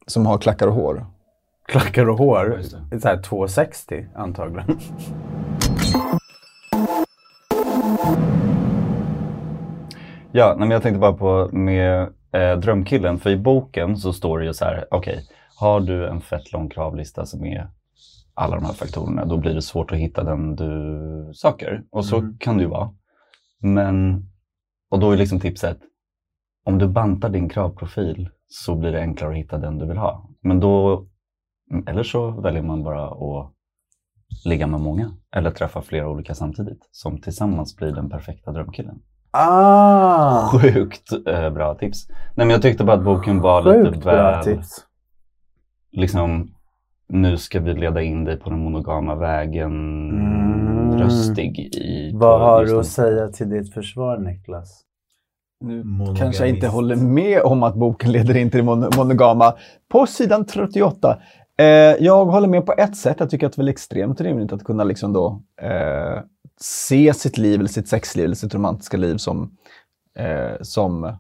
Som 0.06 0.26
har 0.26 0.38
klackar 0.38 0.66
och 0.66 0.74
hår. 0.74 1.06
Klackar 1.66 2.08
och 2.08 2.18
hår, 2.18 2.61
så 3.00 3.08
här 3.08 3.22
260 3.22 4.06
antagligen. 4.14 4.78
Ja, 10.32 10.56
men 10.58 10.70
jag 10.70 10.82
tänkte 10.82 10.98
bara 10.98 11.12
på 11.12 11.48
med 11.52 12.12
eh, 12.33 12.59
drömkillen. 12.59 13.18
För 13.18 13.31
i 13.31 13.37
boken 13.37 13.97
så 13.97 14.12
står 14.12 14.38
det 14.38 14.45
ju 14.45 14.55
så 14.55 14.64
här, 14.64 14.87
okej, 14.90 15.25
har 15.59 15.81
du 15.81 16.09
en 16.09 16.21
fett 16.21 16.53
lång 16.53 16.68
kravlista 16.68 17.27
som 17.27 17.45
är 17.45 17.71
alla 18.35 18.57
de 18.57 18.64
här 18.64 18.73
faktorerna, 18.73 19.25
då 19.25 19.37
blir 19.37 19.55
det 19.55 19.62
svårt 19.62 19.92
att 19.92 19.99
hitta 19.99 20.25
den 20.25 20.57
du 20.57 21.33
söker. 21.35 21.85
Och 21.90 22.05
så 22.05 22.35
kan 22.38 22.57
det 22.57 22.62
ju 22.62 22.68
vara. 22.68 22.90
Men, 23.59 24.27
och 24.90 25.01
då 25.01 25.11
är 25.11 25.16
liksom 25.16 25.40
tipset, 25.40 25.79
om 26.64 26.79
du 26.79 26.88
bantar 26.88 27.29
din 27.29 27.49
kravprofil 27.49 28.29
så 28.49 28.75
blir 28.75 28.92
det 28.92 29.01
enklare 29.01 29.31
att 29.31 29.38
hitta 29.38 29.59
den 29.59 29.79
du 29.79 29.87
vill 29.87 29.97
ha. 29.97 30.29
Men 30.40 30.61
då, 30.61 31.07
eller 31.87 32.03
så 32.03 32.31
väljer 32.31 32.62
man 32.62 32.83
bara 32.83 33.07
att 33.07 33.53
ligga 34.45 34.66
med 34.66 34.81
många 34.81 35.12
eller 35.37 35.51
träffa 35.51 35.83
flera 35.83 36.09
olika 36.09 36.35
samtidigt 36.35 36.88
som 36.90 37.21
tillsammans 37.21 37.77
blir 37.77 37.92
den 37.92 38.11
perfekta 38.11 38.53
drömkillen. 38.53 39.03
Ah! 39.33 40.49
Sjukt 40.53 41.12
eh, 41.29 41.51
bra 41.51 41.75
tips. 41.75 42.09
Nej 42.09 42.47
men 42.47 42.51
jag 42.51 42.62
tyckte 42.62 42.85
bara 42.85 42.97
att 42.97 43.05
boken 43.05 43.40
var 43.40 43.62
lite 43.62 43.90
Sjukt 43.92 44.05
bra 44.05 44.12
väl, 44.12 44.45
tips. 44.45 44.68
liksom, 45.92 46.49
nu 47.09 47.37
ska 47.37 47.61
vi 47.61 47.75
leda 47.75 48.03
in 48.03 48.25
dig 48.25 48.37
på 48.40 48.51
den 48.51 48.59
monogama 48.59 49.14
vägen, 49.14 49.73
Mm. 50.11 50.99
röstig 50.99 51.59
i... 51.59 52.11
Vad 52.14 52.40
på 52.40 52.45
har 52.47 52.64
du 52.64 52.79
att 52.81 52.87
säga 52.87 53.29
till 53.29 53.51
ditt 53.51 53.75
försvar, 53.75 54.18
Niklas? 54.18 54.83
Nu 55.61 55.85
Monogamist. 55.85 56.23
kanske 56.23 56.42
jag 56.47 56.55
inte 56.55 56.68
håller 56.68 56.97
med 56.97 57.42
om 57.42 57.62
att 57.62 57.75
boken 57.75 58.12
leder 58.12 58.37
in 58.37 58.51
till 58.51 58.61
det 58.61 58.66
mon- 58.66 58.97
monogama. 58.97 59.55
På 59.92 60.07
sidan 60.07 60.47
38. 60.47 61.18
Eh, 61.59 61.64
jag 62.05 62.25
håller 62.27 62.49
med 62.49 62.66
på 62.66 62.73
ett 62.79 62.97
sätt. 62.97 63.16
Jag 63.21 63.31
tycker 63.31 63.47
att 63.47 63.53
det 63.53 63.57
är 63.61 63.62
väl 63.62 63.68
extremt 63.68 64.21
rimligt 64.21 64.53
att 64.53 64.64
kunna 64.64 64.85
liksom 64.85 65.12
då, 65.12 65.42
eh, 65.62 66.21
se 66.62 67.14
sitt 67.14 67.38
liv, 67.38 67.61
eller 67.61 67.68
sitt 67.68 67.88
sexliv, 67.88 68.25
eller 68.25 68.35
sitt 68.35 68.55
romantiska 68.55 68.96
liv 68.96 69.16
som, 69.16 69.57
eh, 70.14 70.62
som 70.62 71.16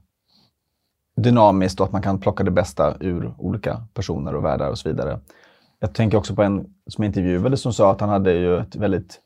dynamiskt 1.16 1.80
och 1.80 1.86
att 1.86 1.92
man 1.92 2.02
kan 2.02 2.20
plocka 2.20 2.44
det 2.44 2.50
bästa 2.50 2.96
ur 3.00 3.34
olika 3.38 3.86
personer 3.94 4.34
och 4.34 4.44
världar 4.44 4.70
och 4.70 4.78
så 4.78 4.88
vidare. 4.88 5.20
jag 5.78 5.94
tänker 5.94 6.18
också 6.18 6.34
på 6.34 6.42
en 6.42 6.74
som 6.86 7.04
jag 7.04 7.08
intervjuade 7.08 7.56
som 7.56 7.72
sa 7.72 7.90
att 7.90 8.00
han 8.00 8.10
hade 8.10 8.32
ju 8.32 8.58
ett 8.58 8.76
väldigt 8.76 9.20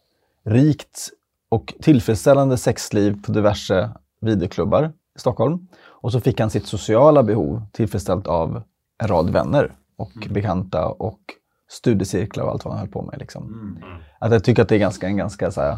rikt 0.44 1.08
och 1.48 1.74
tillfredsställande 1.82 2.56
sexliv 2.56 3.22
på 3.22 3.32
diverse 3.32 3.90
videoklubbar 4.20 4.92
i 5.16 5.18
Stockholm. 5.18 5.68
Och 5.84 6.12
så 6.12 6.20
fick 6.20 6.40
han 6.40 6.50
sitt 6.50 6.66
sociala 6.66 7.22
behov 7.22 7.62
tillfredsställt 7.72 8.26
av 8.26 8.62
en 8.98 9.08
rad 9.08 9.30
vänner 9.30 9.76
och 9.96 10.28
bekanta 10.30 10.86
och 10.86 11.20
studiecirklar 11.68 12.44
och 12.44 12.50
allt 12.50 12.64
vad 12.64 12.74
han 12.74 12.80
höll 12.80 12.90
på 12.90 13.02
med. 13.02 13.18
Liksom. 13.18 13.78
Att 14.18 14.32
jag 14.32 14.44
tycker 14.44 14.62
att 14.62 14.68
det 14.68 14.74
är 14.74 14.78
ganska, 14.78 15.06
en 15.06 15.16
ganska 15.16 15.50
så 15.50 15.60
här, 15.60 15.76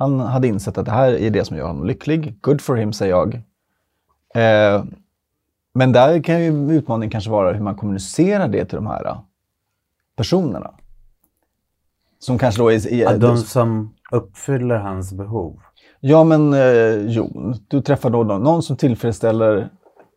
han 0.00 0.20
hade 0.20 0.48
insett 0.48 0.78
att 0.78 0.84
det 0.84 0.90
här 0.90 1.12
är 1.12 1.30
det 1.30 1.44
som 1.44 1.56
gör 1.56 1.66
honom 1.66 1.86
lycklig. 1.86 2.38
Good 2.40 2.60
for 2.60 2.76
him, 2.76 2.92
säger 2.92 3.12
jag. 3.12 3.34
Eh, 4.34 4.84
men 5.74 5.92
där 5.92 6.22
kan 6.22 6.42
ju 6.42 6.72
utmaningen 6.72 7.10
kanske 7.10 7.30
vara 7.30 7.52
hur 7.52 7.62
man 7.62 7.76
kommunicerar 7.76 8.48
det 8.48 8.64
till 8.64 8.76
de 8.76 8.86
här 8.86 9.06
eh, 9.06 9.18
personerna. 10.16 10.70
Som 12.18 12.38
kanske 12.38 12.62
då 12.62 12.72
är... 12.72 12.92
är 12.92 12.96
Ja, 12.96 13.16
de 13.16 13.36
som 13.36 13.94
uppfyller 14.10 14.76
hans 14.76 15.12
behov. 15.12 15.60
Ja 16.00 16.24
men 16.24 16.54
eh, 16.54 17.06
Jon, 17.06 17.54
du 17.68 17.82
träffar 17.82 18.10
då 18.10 18.24
någon, 18.24 18.42
någon 18.42 18.62
som 18.62 18.76
tillfredsställer 18.76 19.68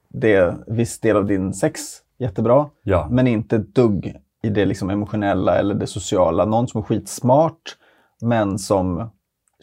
det, 0.10 0.56
viss 0.68 1.00
del 1.00 1.18
av 1.18 1.26
din 1.26 1.54
sex 1.54 1.82
jättebra. 2.18 2.70
Ja. 2.84 3.08
Men 3.12 3.28
inte 3.28 3.58
dugg 3.58 4.16
i 4.44 4.50
det 4.50 4.66
liksom 4.66 4.90
emotionella 4.90 5.58
eller 5.58 5.76
det 5.76 5.88
sociala. 5.88 6.46
Någon 6.46 6.68
som 6.68 6.82
är 6.82 6.86
skitsmart 6.86 7.78
men 8.22 8.60
som 8.60 9.10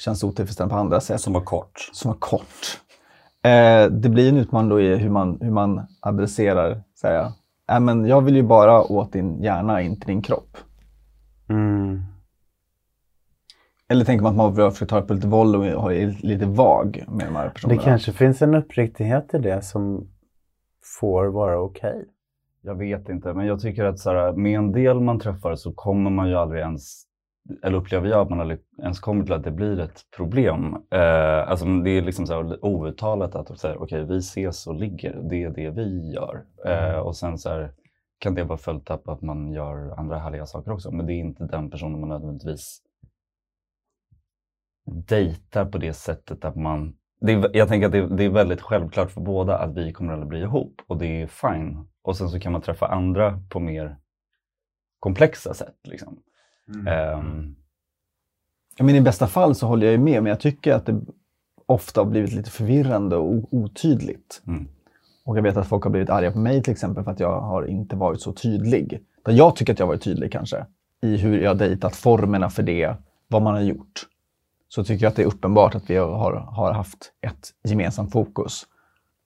känns 0.01 0.25
otillfredsställande 0.25 0.73
på 0.75 0.79
andra 0.81 1.01
sätt. 1.01 1.21
Som 1.21 1.33
var 1.33 1.41
kort. 1.41 1.91
Som 1.93 2.09
var 2.11 2.19
kort. 2.19 2.81
Eh, 3.43 3.87
det 3.93 4.09
blir 4.09 4.29
en 4.29 4.37
utmaning 4.37 4.69
då 4.69 4.81
i 4.81 4.97
hur 4.97 5.11
man, 5.11 5.39
hur 5.41 5.51
man 5.51 5.87
adresserar, 6.01 6.83
säga, 7.01 7.33
äh, 7.73 7.81
men 7.81 8.05
jag 8.07 8.21
vill 8.21 8.37
ju 8.37 8.43
bara 8.43 8.83
åt 8.83 9.13
din 9.13 9.43
hjärna, 9.43 9.83
inte 9.83 10.07
din 10.07 10.23
kropp. 10.23 10.57
Mm. 11.49 12.01
Eller 13.89 14.05
tänker 14.05 14.23
man 14.23 14.31
att 14.33 14.37
man 14.57 14.71
försöker 14.73 14.87
ta 14.87 15.01
det 15.01 15.07
på 15.07 15.15
lite 15.15 15.27
våld 15.29 15.57
och 15.57 15.65
ha- 15.65 15.93
är 15.93 16.17
lite 16.27 16.47
vag 16.47 17.05
med 17.09 17.27
de 17.27 17.37
här 17.37 17.45
Det 17.45 17.51
personerna? 17.51 17.83
kanske 17.83 18.13
finns 18.13 18.43
en 18.43 18.55
uppriktighet 18.55 19.35
i 19.35 19.39
det 19.39 19.63
som 19.65 20.09
får 21.01 21.27
vara 21.27 21.61
okej. 21.61 22.05
Jag 22.63 22.75
vet 22.75 23.09
inte, 23.09 23.35
men 23.35 23.47
jag 23.47 23.61
tycker 23.61 23.85
att 23.85 23.99
så 23.99 24.11
här, 24.11 24.33
med 24.33 24.59
en 24.59 24.73
del 24.73 25.01
man 25.01 25.19
träffar 25.21 25.55
så 25.55 25.73
kommer 25.73 26.11
man 26.11 26.29
ju 26.29 26.35
aldrig 26.35 26.61
ens, 26.61 27.03
eller 27.63 27.79
upplever 27.79 28.09
jag 28.09 28.21
att 28.21 28.31
man 28.31 28.41
aldrig 28.41 28.61
ens 28.79 29.01
kommer 29.01 29.25
till 29.25 29.33
att 29.33 29.45
det 29.45 29.51
blir 29.51 29.81
ett 29.81 30.01
problem. 30.17 30.75
Eh, 30.91 31.51
alltså 31.51 31.67
det 31.67 31.91
är 31.91 32.03
liksom 32.03 32.27
så 32.27 32.35
här 32.35 32.65
outtalat 32.65 33.35
att 33.35 33.61
säga, 33.61 33.77
okej 33.77 34.05
vi 34.05 34.17
ses 34.17 34.67
och 34.67 34.75
ligger, 34.75 35.21
det 35.31 35.45
är 35.45 35.51
det 35.51 35.71
vi 35.71 36.13
gör. 36.13 36.45
Eh, 36.67 36.99
och 36.99 37.17
sen 37.17 37.39
så 37.39 37.51
här, 37.51 37.73
kan 38.19 38.35
det 38.35 38.45
vara 38.45 38.59
följt 38.59 38.91
upp 38.91 39.09
att 39.09 39.23
man 39.23 39.53
gör 39.53 39.99
andra 39.99 40.19
härliga 40.19 40.47
saker 40.47 40.73
också, 40.73 40.91
men 40.91 41.07
det 41.07 41.13
är 41.13 41.21
inte 41.21 41.45
den 41.45 41.71
personen 41.71 42.01
man 42.01 42.09
nödvändigtvis 42.09 42.83
dejtar 45.09 45.65
på 45.65 45.79
det 45.79 45.93
sättet 45.93 46.45
att 46.45 46.57
man 46.57 46.97
är, 47.21 47.57
jag 47.57 47.69
tänker 47.69 47.87
att 47.87 47.93
det, 47.93 48.17
det 48.17 48.25
är 48.25 48.31
väldigt 48.31 48.61
självklart 48.61 49.11
för 49.11 49.21
båda 49.21 49.59
att 49.59 49.77
vi 49.77 49.93
kommer 49.93 50.13
att 50.13 50.29
bli 50.29 50.41
ihop 50.41 50.83
och 50.87 50.99
det 50.99 51.23
är 51.23 51.27
fine. 51.27 51.89
Och 52.03 52.17
sen 52.17 52.29
så 52.29 52.41
kan 52.41 52.53
man 52.53 52.63
träffa 52.63 52.87
andra 52.87 53.43
på 53.51 53.61
mer 53.61 53.97
komplexa 54.99 55.55
sätt. 55.55 55.77
Liksom. 55.85 56.23
Ehm, 56.88 57.57
Ja, 58.81 58.85
men 58.85 58.94
I 58.94 59.01
bästa 59.01 59.27
fall 59.27 59.55
så 59.55 59.66
håller 59.66 59.87
jag 59.87 59.92
ju 59.92 59.99
med, 59.99 60.23
men 60.23 60.31
jag 60.31 60.40
tycker 60.40 60.73
att 60.73 60.87
det 60.87 61.01
ofta 61.66 62.01
har 62.01 62.07
blivit 62.07 62.33
lite 62.33 62.51
förvirrande 62.51 63.16
och 63.16 63.55
otydligt. 63.55 64.42
Mm. 64.46 64.68
Och 65.25 65.38
jag 65.38 65.42
vet 65.42 65.57
att 65.57 65.68
folk 65.68 65.85
har 65.85 65.90
blivit 65.90 66.11
arga 66.11 66.33
på 66.33 66.38
mig 66.38 66.62
till 66.62 66.73
exempel 66.73 67.05
för 67.05 67.11
att 67.11 67.20
jag 67.20 67.40
har 67.40 67.66
inte 67.66 67.96
varit 67.96 68.20
så 68.20 68.33
tydlig. 68.33 69.01
Där 69.25 69.33
jag 69.33 69.57
tycker 69.57 69.73
att 69.73 69.79
jag 69.79 69.87
har 69.87 69.92
varit 69.92 70.03
tydlig 70.03 70.33
kanske, 70.33 70.66
i 71.03 71.16
hur 71.16 71.40
jag 71.40 71.51
har 71.51 71.55
dejtat, 71.55 71.96
formerna 71.96 72.51
för 72.51 72.62
det, 72.62 72.94
vad 73.29 73.42
man 73.42 73.55
har 73.55 73.61
gjort. 73.61 74.07
Så 74.68 74.85
tycker 74.85 75.05
jag 75.05 75.11
att 75.11 75.16
det 75.16 75.23
är 75.23 75.27
uppenbart 75.27 75.75
att 75.75 75.90
vi 75.90 75.96
har, 75.96 76.33
har 76.33 76.73
haft 76.73 77.12
ett 77.20 77.51
gemensamt 77.64 78.12
fokus. 78.12 78.66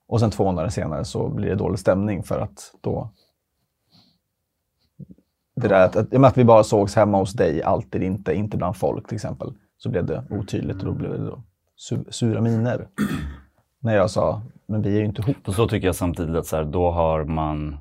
Och 0.07 0.19
sen 0.19 0.31
två 0.31 0.43
månader 0.43 0.69
senare 0.69 1.05
så 1.05 1.29
blir 1.29 1.49
det 1.49 1.55
dålig 1.55 1.79
stämning 1.79 2.23
för 2.23 2.39
att 2.39 2.75
då... 2.81 3.09
Det 5.55 5.67
där 5.67 5.85
att, 5.85 5.95
att, 5.95 6.13
att 6.13 6.37
vi 6.37 6.43
bara 6.43 6.63
sågs 6.63 6.95
hemma 6.95 7.17
hos 7.17 7.33
dig, 7.33 7.63
alltid 7.63 8.03
inte, 8.03 8.33
inte 8.33 8.57
bland 8.57 8.77
folk 8.77 9.07
till 9.07 9.15
exempel, 9.15 9.53
så 9.77 9.89
blev 9.89 10.05
det 10.05 10.23
otydligt 10.29 10.77
och 10.77 10.85
då 10.85 10.91
blev 10.91 11.11
det 11.11 11.25
då 11.25 11.43
su- 11.89 12.11
sura 12.11 12.41
miner. 12.41 12.87
När 13.79 13.95
jag 13.95 14.11
sa, 14.11 14.41
men 14.65 14.81
vi 14.81 14.95
är 14.95 14.99
ju 14.99 15.05
inte 15.05 15.21
ihop. 15.21 15.47
och 15.47 15.53
så 15.53 15.67
tycker 15.67 15.87
jag 15.87 15.95
samtidigt 15.95 16.35
att 16.35 16.45
så 16.45 16.55
här, 16.55 16.63
då 16.63 16.91
har 16.91 17.23
man, 17.23 17.77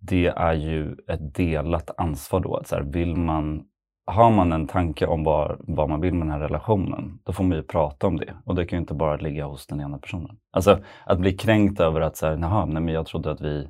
det 0.00 0.26
är 0.26 0.52
ju 0.52 0.96
ett 1.08 1.34
delat 1.34 1.90
ansvar 1.96 2.40
då. 2.40 2.56
Att 2.56 2.66
så 2.66 2.74
här, 2.74 2.82
vill 2.82 3.16
man, 3.16 3.64
har 4.06 4.30
man 4.30 4.52
en 4.52 4.66
tanke 4.66 5.06
om 5.06 5.24
vad, 5.24 5.56
vad 5.58 5.88
man 5.88 6.00
vill 6.00 6.14
med 6.14 6.26
den 6.26 6.32
här 6.32 6.40
relationen, 6.40 7.18
då 7.24 7.32
får 7.32 7.44
man 7.44 7.56
ju 7.56 7.62
prata 7.62 8.06
om 8.06 8.16
det. 8.16 8.34
Och 8.44 8.54
det 8.54 8.66
kan 8.66 8.76
ju 8.76 8.80
inte 8.80 8.94
bara 8.94 9.16
ligga 9.16 9.46
hos 9.46 9.66
den 9.66 9.80
ena 9.80 9.98
personen. 9.98 10.36
Alltså 10.50 10.78
att 11.06 11.18
bli 11.18 11.32
kränkt 11.36 11.80
över 11.80 12.00
att 12.00 12.16
så 12.16 12.26
här, 12.26 12.36
nej, 12.36 12.82
men 12.82 12.94
jag 12.94 13.06
trodde 13.06 13.30
att 13.30 13.40
vi 13.40 13.68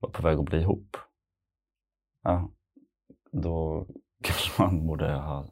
var 0.00 0.10
på 0.10 0.22
väg 0.22 0.38
att 0.38 0.44
bli 0.44 0.60
ihop. 0.60 0.96
Ja, 2.22 2.50
då 3.32 3.86
kanske 4.24 4.62
man 4.62 4.86
borde 4.86 5.12
ha 5.12 5.44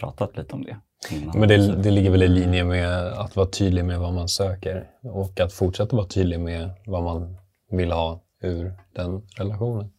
pratat 0.00 0.36
lite 0.36 0.54
om 0.54 0.62
det. 0.62 0.76
innan. 1.10 1.38
Men 1.40 1.48
det, 1.48 1.82
det 1.82 1.90
ligger 1.90 2.10
väl 2.10 2.22
i 2.22 2.28
linje 2.28 2.64
med 2.64 3.12
att 3.12 3.36
vara 3.36 3.46
tydlig 3.46 3.84
med 3.84 4.00
vad 4.00 4.12
man 4.12 4.28
söker 4.28 4.86
och 5.02 5.40
att 5.40 5.52
fortsätta 5.52 5.96
vara 5.96 6.06
tydlig 6.06 6.40
med 6.40 6.70
vad 6.86 7.02
man 7.02 7.36
vill 7.70 7.92
ha 7.92 8.22
ur 8.42 8.72
den 8.94 9.22
relationen. 9.36 9.90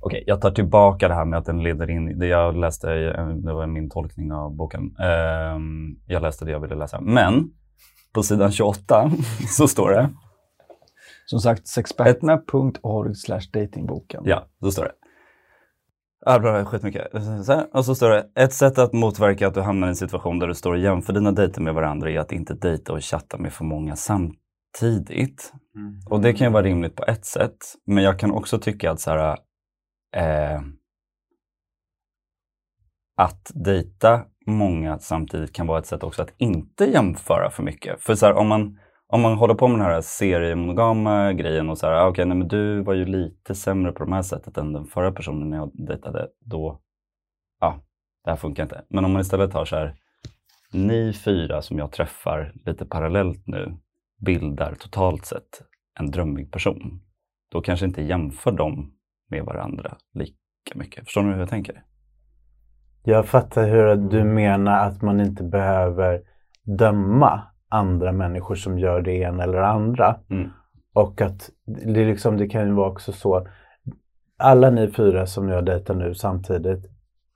Okej, 0.00 0.24
jag 0.26 0.40
tar 0.40 0.50
tillbaka 0.50 1.08
det 1.08 1.14
här 1.14 1.24
med 1.24 1.38
att 1.38 1.44
den 1.46 1.62
leder 1.62 1.90
in 1.90 2.18
det 2.18 2.26
jag 2.26 2.56
läste, 2.56 2.88
det 3.34 3.52
var 3.52 3.66
min 3.66 3.90
tolkning 3.90 4.32
av 4.32 4.56
boken. 4.56 4.96
Ehm, 4.98 5.96
jag 6.06 6.22
läste 6.22 6.44
det 6.44 6.50
jag 6.50 6.60
ville 6.60 6.74
läsa. 6.74 7.00
Men 7.00 7.50
på 8.12 8.22
sidan 8.22 8.52
28 8.52 9.10
så 9.48 9.68
står 9.68 9.90
det, 9.90 10.10
Som 11.26 11.40
sagt, 11.40 11.66
sexperterna.org 11.68 13.14
datingboken. 13.52 14.22
ja, 14.24 14.48
då 14.60 14.70
står 14.70 14.84
det. 14.84 14.92
Ah, 16.26 16.38
bra, 16.38 16.64
skitmycket. 16.64 17.06
Så 17.46 17.66
och 17.72 17.84
så 17.84 17.94
står 17.94 18.10
det, 18.10 18.30
ett 18.34 18.52
sätt 18.52 18.78
att 18.78 18.92
motverka 18.92 19.48
att 19.48 19.54
du 19.54 19.60
hamnar 19.60 19.86
i 19.86 19.90
en 19.90 19.96
situation 19.96 20.38
där 20.38 20.46
du 20.46 20.54
står 20.54 20.72
och 20.72 20.78
jämför 20.78 21.12
dina 21.12 21.32
dejter 21.32 21.60
med 21.60 21.74
varandra 21.74 22.10
är 22.10 22.18
att 22.18 22.32
inte 22.32 22.54
dejta 22.54 22.92
och 22.92 23.04
chatta 23.04 23.38
med 23.38 23.52
för 23.52 23.64
många 23.64 23.96
samtidigt. 23.96 25.52
Och 26.10 26.20
det 26.20 26.32
kan 26.32 26.46
ju 26.46 26.52
vara 26.52 26.62
rimligt 26.62 26.96
på 26.96 27.04
ett 27.04 27.24
sätt, 27.24 27.56
men 27.86 28.04
jag 28.04 28.18
kan 28.18 28.30
också 28.30 28.58
tycka 28.58 28.90
att 28.90 29.00
så 29.00 29.10
här, 29.10 29.38
eh, 30.16 30.60
att 33.16 33.50
dejta 33.54 34.24
många 34.46 34.98
samtidigt 34.98 35.52
kan 35.52 35.66
vara 35.66 35.78
ett 35.78 35.86
sätt 35.86 36.02
också 36.02 36.22
att 36.22 36.34
inte 36.36 36.84
jämföra 36.84 37.50
för 37.50 37.62
mycket. 37.62 38.00
För 38.00 38.14
så 38.14 38.26
här, 38.26 38.34
om, 38.34 38.48
man, 38.48 38.78
om 39.14 39.20
man 39.20 39.34
håller 39.34 39.54
på 39.54 39.68
med 39.68 39.78
den 39.78 39.86
här 39.86 40.00
seriemonogama 40.00 41.32
grejen 41.32 41.70
och 41.70 41.78
så 41.78 41.86
här, 41.86 41.92
ah, 41.94 42.08
okej, 42.08 42.26
nej, 42.26 42.36
men 42.36 42.48
du 42.48 42.82
var 42.82 42.94
ju 42.94 43.04
lite 43.04 43.54
sämre 43.54 43.92
på 43.92 44.04
det 44.04 44.14
här 44.14 44.22
sättet 44.22 44.58
än 44.58 44.72
den 44.72 44.86
förra 44.86 45.12
personen 45.12 45.52
jag 45.52 45.70
dejtade, 45.86 46.28
då, 46.40 46.80
ja, 47.60 47.80
det 48.24 48.30
här 48.30 48.36
funkar 48.36 48.62
inte. 48.62 48.84
Men 48.88 49.04
om 49.04 49.12
man 49.12 49.20
istället 49.20 49.52
har 49.52 49.64
så 49.64 49.76
här, 49.76 49.94
ni 50.72 51.12
fyra 51.12 51.62
som 51.62 51.78
jag 51.78 51.92
träffar 51.92 52.52
lite 52.66 52.86
parallellt 52.86 53.46
nu 53.46 53.76
bildar 54.26 54.74
totalt 54.74 55.26
sett 55.26 55.62
en 56.00 56.10
drömmig 56.10 56.52
person. 56.52 57.00
Då 57.52 57.60
kanske 57.60 57.86
inte 57.86 58.02
jämför 58.02 58.52
dem 58.52 58.92
med 59.30 59.44
varandra 59.44 59.96
lika 60.14 60.34
mycket. 60.74 61.04
Förstår 61.04 61.22
ni 61.22 61.32
hur 61.32 61.40
jag 61.40 61.50
tänker? 61.50 61.82
Jag 63.04 63.26
fattar 63.26 63.68
hur 63.68 63.96
du 63.96 64.24
menar 64.24 64.86
att 64.86 65.02
man 65.02 65.20
inte 65.20 65.44
behöver 65.44 66.20
döma 66.78 67.53
andra 67.74 68.12
människor 68.12 68.54
som 68.54 68.78
gör 68.78 69.02
det 69.02 69.12
ena 69.12 69.42
eller 69.42 69.58
andra. 69.58 70.20
Mm. 70.30 70.50
Och 70.92 71.20
att 71.20 71.50
det, 71.66 72.04
liksom, 72.04 72.36
det 72.36 72.48
kan 72.48 72.66
ju 72.66 72.72
vara 72.72 72.90
också 72.90 73.12
så. 73.12 73.48
Alla 74.36 74.70
ni 74.70 74.90
fyra 74.90 75.26
som 75.26 75.48
jag 75.48 75.64
dejtar 75.64 75.94
nu 75.94 76.14
samtidigt. 76.14 76.90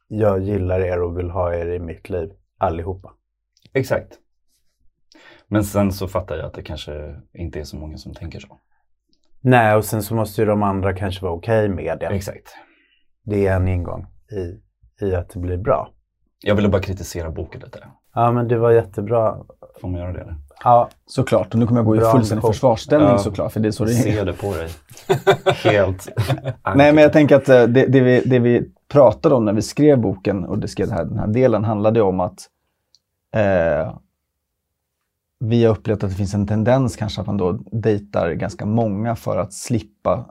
Jag 0.08 0.40
gillar 0.40 0.80
er 0.80 1.02
och 1.02 1.18
vill 1.18 1.30
ha 1.30 1.54
er 1.54 1.66
i 1.66 1.78
mitt 1.78 2.10
liv. 2.10 2.30
Allihopa. 2.58 3.12
Exakt. 3.72 4.18
Men 5.46 5.64
sen 5.64 5.92
så 5.92 6.08
fattar 6.08 6.36
jag 6.36 6.46
att 6.46 6.54
det 6.54 6.62
kanske 6.62 7.20
inte 7.32 7.60
är 7.60 7.64
så 7.64 7.76
många 7.76 7.96
som 7.96 8.14
tänker 8.14 8.40
så. 8.40 8.58
Nej, 9.40 9.76
och 9.76 9.84
sen 9.84 10.02
så 10.02 10.14
måste 10.14 10.40
ju 10.40 10.46
de 10.46 10.62
andra 10.62 10.92
kanske 10.92 11.24
vara 11.24 11.34
okej 11.34 11.68
med 11.68 11.98
det. 11.98 12.06
Exakt. 12.06 12.48
Det 13.22 13.46
är 13.46 13.56
en 13.56 13.68
ingång 13.68 14.06
i, 14.30 14.60
i 15.04 15.14
att 15.14 15.30
det 15.30 15.38
blir 15.38 15.56
bra. 15.56 15.92
Jag 16.44 16.54
ville 16.54 16.68
bara 16.68 16.82
kritisera 16.82 17.30
boken 17.30 17.60
lite. 17.60 17.84
Ja, 18.18 18.32
men 18.32 18.48
det 18.48 18.58
var 18.58 18.70
jättebra. 18.70 19.36
Får 19.80 19.88
man 19.88 20.00
göra 20.00 20.12
det? 20.12 20.20
Eller? 20.20 20.34
Ja, 20.64 20.88
Såklart, 21.06 21.54
och 21.54 21.60
nu 21.60 21.66
kommer 21.66 21.80
jag 21.80 21.86
gå 21.86 21.96
i 21.96 22.00
fullständig 22.00 22.46
försvarsställning 22.46 23.08
Ja. 23.08 23.18
såklart, 23.18 23.52
för 23.52 23.60
det 23.60 23.68
är 23.68 23.72
så 23.72 23.84
det 23.84 23.90
är. 23.90 23.94
ser 23.94 24.24
det 24.24 24.32
på 24.32 24.54
dig. 24.54 24.68
Helt 25.54 26.08
Nej, 26.74 26.92
men 26.92 27.02
jag 27.02 27.12
tänker 27.12 27.36
att 27.36 27.48
eh, 27.48 27.62
det, 27.62 27.86
det, 27.86 28.00
vi, 28.00 28.20
det 28.26 28.38
vi 28.38 28.70
pratade 28.88 29.34
om 29.34 29.44
när 29.44 29.52
vi 29.52 29.62
skrev 29.62 29.98
boken 30.00 30.44
och 30.44 30.58
det 30.58 30.68
skrev 30.68 30.90
här, 30.90 31.04
den 31.04 31.18
här 31.18 31.26
delen 31.26 31.64
handlade 31.64 32.02
om 32.02 32.20
att 32.20 32.48
eh, 33.34 33.94
vi 35.40 35.64
har 35.64 35.72
upplevt 35.72 36.04
att 36.04 36.10
det 36.10 36.16
finns 36.16 36.34
en 36.34 36.46
tendens 36.46 36.96
kanske 36.96 37.20
att 37.20 37.26
man 37.26 37.36
då 37.36 37.52
dejtar 37.72 38.30
ganska 38.32 38.66
många 38.66 39.16
för 39.16 39.36
att 39.38 39.52
slippa 39.52 40.24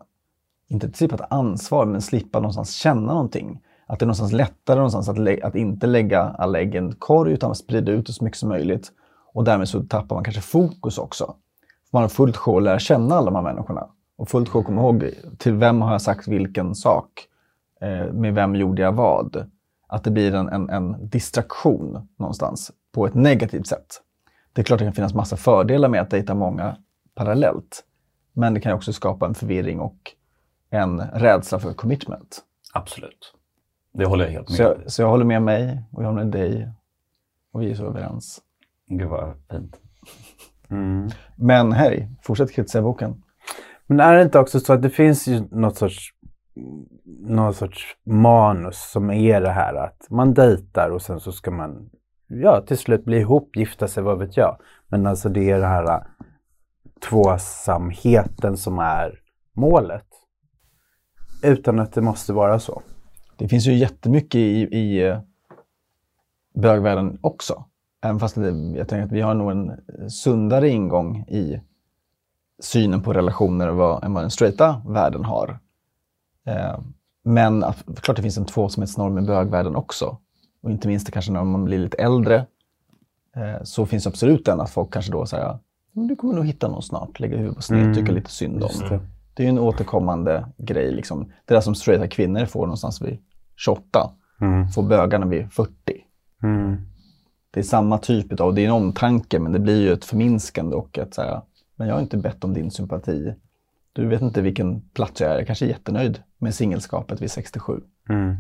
inte 0.69 0.91
slippa 0.93 1.15
ett 1.15 1.31
ansvar, 1.31 1.85
men 1.85 2.01
slippa 2.01 2.39
någonstans 2.39 2.73
känna 2.73 3.13
någonting. 3.13 3.59
Att 3.87 3.99
det 3.99 4.03
är 4.03 4.07
någonstans 4.07 4.31
lättare 4.31 4.75
någonstans 4.75 5.09
att, 5.09 5.17
lä- 5.17 5.39
att 5.43 5.55
inte 5.55 5.87
lägga 5.87 6.21
alla 6.21 6.59
ägg 6.59 6.75
i 6.75 6.77
en 6.77 6.95
korg 6.95 7.33
utan 7.33 7.51
att 7.51 7.57
sprida 7.57 7.91
ut 7.91 8.05
det 8.07 8.13
så 8.13 8.23
mycket 8.23 8.39
som 8.39 8.49
möjligt. 8.49 8.91
Och 9.33 9.43
därmed 9.43 9.69
så 9.69 9.83
tappar 9.83 10.15
man 10.15 10.23
kanske 10.23 10.41
fokus 10.41 10.97
också. 10.97 11.35
Man 11.91 12.01
har 12.01 12.09
fullt 12.09 12.37
sjå 12.37 12.57
att 12.57 12.63
lära 12.63 12.79
känna 12.79 13.15
alla 13.15 13.25
de 13.25 13.35
här 13.35 13.53
människorna. 13.53 13.87
Och 14.17 14.29
fullt 14.29 14.49
sjå 14.49 14.59
att 14.59 14.65
komma 14.65 14.81
ihåg 14.81 15.11
till 15.37 15.53
vem 15.53 15.81
har 15.81 15.91
jag 15.91 16.01
sagt 16.01 16.27
vilken 16.27 16.75
sak? 16.75 17.27
Eh, 17.81 18.13
med 18.13 18.33
vem 18.33 18.55
gjorde 18.55 18.81
jag 18.81 18.91
vad? 18.91 19.51
Att 19.87 20.03
det 20.03 20.11
blir 20.11 20.35
en, 20.35 20.49
en, 20.49 20.69
en 20.69 21.09
distraktion 21.09 22.07
någonstans 22.17 22.71
på 22.91 23.07
ett 23.07 23.13
negativt 23.13 23.67
sätt. 23.67 24.01
Det 24.53 24.61
är 24.61 24.63
klart 24.63 24.75
att 24.75 24.79
det 24.79 24.85
kan 24.85 24.93
finnas 24.93 25.13
massa 25.13 25.37
fördelar 25.37 25.89
med 25.89 26.01
att 26.01 26.09
dejta 26.09 26.35
många 26.35 26.75
parallellt. 27.15 27.83
Men 28.33 28.53
det 28.53 28.59
kan 28.59 28.69
ju 28.71 28.75
också 28.75 28.93
skapa 28.93 29.25
en 29.25 29.33
förvirring 29.33 29.79
och 29.79 29.97
en 30.69 31.01
rädsla 31.01 31.59
för 31.59 31.73
commitment. 31.73 32.39
Absolut. 32.73 33.33
Det 33.97 34.05
håller 34.05 34.25
jag 34.25 34.31
helt 34.31 34.49
med 34.49 34.57
Så 34.57 34.63
jag, 34.63 34.91
så 34.91 35.01
jag 35.01 35.09
håller 35.09 35.25
med 35.25 35.41
mig 35.41 35.83
och 35.91 36.03
jag 36.03 36.07
håller 36.07 36.23
med 36.23 36.33
dig. 36.33 36.71
Och 37.51 37.61
vi 37.61 37.71
är 37.71 37.75
så 37.75 37.85
överens. 37.85 38.41
Gud 38.87 39.07
vad 39.07 39.33
fint. 39.51 39.79
Mm. 40.69 41.09
Men 41.35 41.71
hej, 41.71 42.09
fortsätt 42.21 42.51
kritisera 42.51 42.81
boken. 42.81 43.23
Men 43.87 43.99
är 43.99 44.15
det 44.15 44.23
inte 44.23 44.39
också 44.39 44.59
så 44.59 44.73
att 44.73 44.81
det 44.81 44.89
finns 44.89 45.27
ju 45.27 45.43
något 45.51 45.77
sorts, 45.77 46.13
något 47.27 47.55
sorts 47.55 47.97
manus 48.03 48.91
som 48.91 49.11
är 49.11 49.41
det 49.41 49.49
här 49.49 49.73
att 49.73 50.07
man 50.09 50.33
dejtar 50.33 50.89
och 50.89 51.01
sen 51.01 51.19
så 51.19 51.31
ska 51.31 51.51
man 51.51 51.89
ja, 52.27 52.61
till 52.67 52.77
slut 52.77 53.05
bli 53.05 53.17
ihop, 53.17 53.55
gifta 53.55 53.87
sig, 53.87 54.03
vad 54.03 54.19
vet 54.19 54.37
jag. 54.37 54.57
Men 54.87 55.07
alltså 55.07 55.29
det 55.29 55.49
är 55.49 55.59
det 55.59 55.67
här 55.67 55.83
äh, 55.83 56.01
tvåsamheten 57.09 58.57
som 58.57 58.79
är 58.79 59.19
målet. 59.53 60.07
Utan 61.43 61.79
att 61.79 61.93
det 61.93 62.01
måste 62.01 62.33
vara 62.33 62.59
så. 62.59 62.81
Det 63.37 63.47
finns 63.47 63.67
ju 63.67 63.73
jättemycket 63.73 64.35
i, 64.35 64.61
i 64.61 65.07
eh, 65.07 65.19
bögvärlden 66.55 67.17
också. 67.21 67.65
Även 68.01 68.19
fast 68.19 68.37
jag 68.75 68.87
tänker 68.87 69.03
att 69.03 69.11
vi 69.11 69.21
har 69.21 69.33
nog 69.33 69.51
en 69.51 69.71
sundare 70.09 70.69
ingång 70.69 71.17
i 71.27 71.61
synen 72.59 73.03
på 73.03 73.13
relationer 73.13 73.67
vad, 73.67 74.03
än 74.03 74.13
vad 74.13 74.23
den 74.23 74.31
straighta 74.31 74.81
världen 74.87 75.23
har. 75.25 75.59
Eh, 76.45 76.79
men 77.23 77.63
att, 77.63 77.83
klart 78.01 78.15
det 78.17 78.21
finns 78.23 78.37
en 78.37 78.45
tvåsamhetsnorm 78.45 79.17
i 79.17 79.21
bögvärlden 79.21 79.75
också. 79.75 80.17
Och 80.61 80.71
inte 80.71 80.87
minst 80.87 81.11
kanske 81.11 81.31
när 81.31 81.43
man 81.43 81.65
blir 81.65 81.79
lite 81.79 81.97
äldre 81.97 82.45
eh, 83.35 83.63
så 83.63 83.85
finns 83.85 84.07
absolut 84.07 84.45
den 84.45 84.61
att 84.61 84.69
folk 84.69 84.93
kanske 84.93 85.11
då 85.11 85.25
säger 85.25 85.57
"Men 85.91 86.07
du 86.07 86.15
kommer 86.15 86.33
nog 86.33 86.45
hitta 86.45 86.67
någon 86.67 86.81
snart, 86.81 87.19
lägga 87.19 87.37
huvudet 87.37 87.55
på 87.55 87.61
sned, 87.61 87.81
Mm, 87.81 87.93
tycka 87.95 88.11
lite 88.11 88.31
synd 88.31 88.63
om. 88.63 88.69
det. 88.89 88.99
Det 89.33 89.45
är 89.45 89.49
en 89.49 89.59
återkommande 89.59 90.45
grej. 90.57 90.91
Liksom. 90.91 91.31
Det 91.45 91.53
där 91.53 91.61
som 91.61 91.75
straighta 91.75 92.07
kvinnor 92.07 92.45
får 92.45 92.61
någonstans 92.61 93.01
vid 93.01 93.17
28, 93.57 94.11
Mm. 94.41 94.69
får 94.69 94.83
bögarna 94.83 95.25
vid 95.25 95.51
40. 95.51 95.71
Mm. 96.43 96.77
Det 97.51 97.59
är 97.59 97.63
samma 97.63 97.97
typ 97.97 98.39
av, 98.41 98.53
det 98.53 98.61
är 98.61 98.65
en 98.65 98.71
omtanke 98.71 99.39
men 99.39 99.51
det 99.51 99.59
blir 99.59 99.81
ju 99.81 99.93
ett 99.93 100.05
förminskande 100.05 100.75
och 100.75 100.97
ett 100.97 101.13
så 101.13 101.21
här, 101.21 101.41
men 101.75 101.87
jag 101.87 101.95
har 101.95 102.01
inte 102.01 102.17
bett 102.17 102.43
om 102.43 102.53
din 102.53 102.71
sympati. 102.71 103.33
Du 103.93 104.07
vet 104.07 104.21
inte 104.21 104.41
vilken 104.41 104.81
plats 104.81 105.21
jag 105.21 105.31
är, 105.31 105.35
jag 105.35 105.47
kanske 105.47 105.65
är 105.65 105.69
jättenöjd 105.69 106.23
med 106.37 106.55
singelskapet 106.55 107.21
vid 107.21 107.31
67. 107.31 107.81
Mm. 108.09 108.35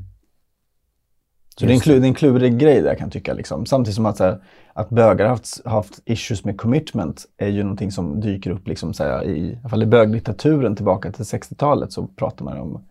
Så 1.59 1.65
det 1.65 1.71
är, 1.71 1.73
en 1.73 1.79
klu, 1.79 1.99
det 1.99 2.05
är 2.05 2.07
en 2.07 2.13
klurig 2.13 2.57
grej 2.59 2.81
där 2.81 2.95
kan 2.95 3.05
jag 3.05 3.13
tycka. 3.13 3.33
Liksom. 3.33 3.65
Samtidigt 3.65 3.95
som 3.95 4.05
att, 4.05 4.17
så 4.17 4.23
här, 4.23 4.43
att 4.73 4.89
bögar 4.89 5.25
har 5.25 5.29
haft, 5.29 5.65
haft 5.65 5.99
issues 6.05 6.43
med 6.43 6.57
commitment 6.57 7.25
är 7.37 7.47
ju 7.47 7.63
någonting 7.63 7.91
som 7.91 8.21
dyker 8.21 8.51
upp 8.51 8.67
liksom, 8.67 8.93
så 8.93 9.03
här, 9.03 9.23
i, 9.23 9.39
i 9.39 9.57
alla 9.59 9.69
fall 9.69 9.83
i 9.83 9.85
böglitteraturen 9.85 10.75
tillbaka 10.75 11.11
till 11.11 11.23
60-talet 11.23 11.93
så 11.93 12.07
pratar 12.07 12.45
man 12.45 12.57
om, 12.57 12.86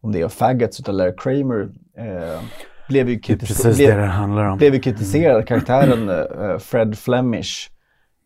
om 0.00 0.12
det. 0.12 0.24
Och 0.24 0.32
Faggots 0.32 0.80
utav 0.80 0.94
Larry 0.94 1.14
Kramer 1.16 1.68
eh, 1.96 2.40
blev 2.88 3.08
ju 3.08 3.14
är 3.14 3.18
kritiserad. 3.18 3.98
det 3.98 4.06
det 4.50 4.56
blev 4.56 4.74
ju 4.74 4.80
kritiserad. 4.80 5.46
Karaktären 5.46 6.08
eh, 6.08 6.58
Fred 6.58 6.98
Flemish 6.98 7.70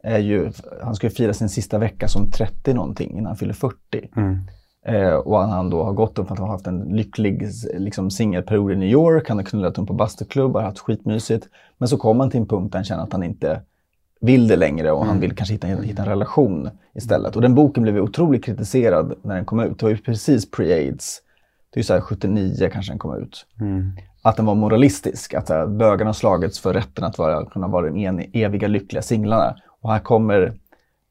är 0.03 0.19
ju, 0.19 0.51
han 0.83 0.95
ska 0.95 1.07
ju 1.07 1.11
fira 1.11 1.33
sin 1.33 1.49
sista 1.49 1.79
vecka 1.79 2.09
som 2.09 2.31
30 2.31 2.75
någonting 2.75 3.11
innan 3.11 3.27
han 3.27 3.37
fyller 3.37 3.55
40. 3.55 3.77
Mm. 4.17 4.39
Eh, 4.87 5.15
och 5.15 5.39
han, 5.39 5.71
då 5.71 5.83
har 5.83 5.93
gått 5.93 6.19
upp 6.19 6.27
för 6.27 6.33
att 6.33 6.39
han 6.39 6.49
har 6.49 6.55
haft 6.55 6.67
en 6.67 6.81
lycklig 6.81 7.49
liksom, 7.79 8.11
singelperiod 8.11 8.73
i 8.73 8.77
New 8.77 8.89
York. 8.89 9.29
Han 9.29 9.39
har 9.39 9.45
knullat 9.45 9.79
runt 9.79 9.89
på 9.89 9.95
bastuklubbar, 9.95 10.63
haft 10.63 10.79
skitmysigt. 10.79 11.49
Men 11.79 11.89
så 11.89 11.97
kommer 11.97 12.25
han 12.25 12.31
till 12.31 12.41
en 12.41 12.47
punkt 12.47 12.73
där 12.73 12.79
han 12.79 12.85
känner 12.85 13.03
att 13.03 13.13
han 13.13 13.23
inte 13.23 13.61
vill 14.21 14.49
det 14.49 14.57
längre 14.57 14.93
och 14.93 15.07
han 15.07 15.21
vill 15.21 15.37
kanske 15.37 15.55
hitta, 15.55 15.67
hitta 15.67 16.03
en 16.03 16.09
relation 16.09 16.71
istället. 16.95 17.37
Och 17.37 17.43
den 17.43 17.55
boken 17.55 17.83
blev 17.83 17.99
otroligt 17.99 18.45
kritiserad 18.45 19.15
när 19.23 19.35
den 19.35 19.45
kom 19.45 19.61
ut. 19.61 19.79
Det 19.79 19.87
var 19.87 19.91
ju 19.91 19.97
precis 19.97 20.51
pre-aids. 20.51 21.21
Det 21.75 21.81
är 21.81 21.85
så 21.85 21.95
här 21.95 22.01
79 22.01 22.71
kanske 22.73 22.93
den 22.93 22.99
kom 22.99 23.23
ut. 23.23 23.47
Mm. 23.61 23.93
Att 24.23 24.37
den 24.37 24.47
var 24.47 24.55
moralistisk. 24.55 25.35
Att 25.35 25.49
här, 25.49 25.67
bögarna 25.67 26.09
har 26.09 26.13
slagits 26.13 26.61
för 26.61 26.73
rätten 26.73 27.05
att 27.05 27.19
vara, 27.19 27.47
kunna 27.47 27.69
vara 27.69 27.91
de 27.91 28.07
en, 28.07 28.25
eviga 28.33 28.69
lyckliga 28.69 29.03
singlarna. 29.03 29.57
Och 29.81 29.93
här 29.93 30.01
kommer 30.01 30.53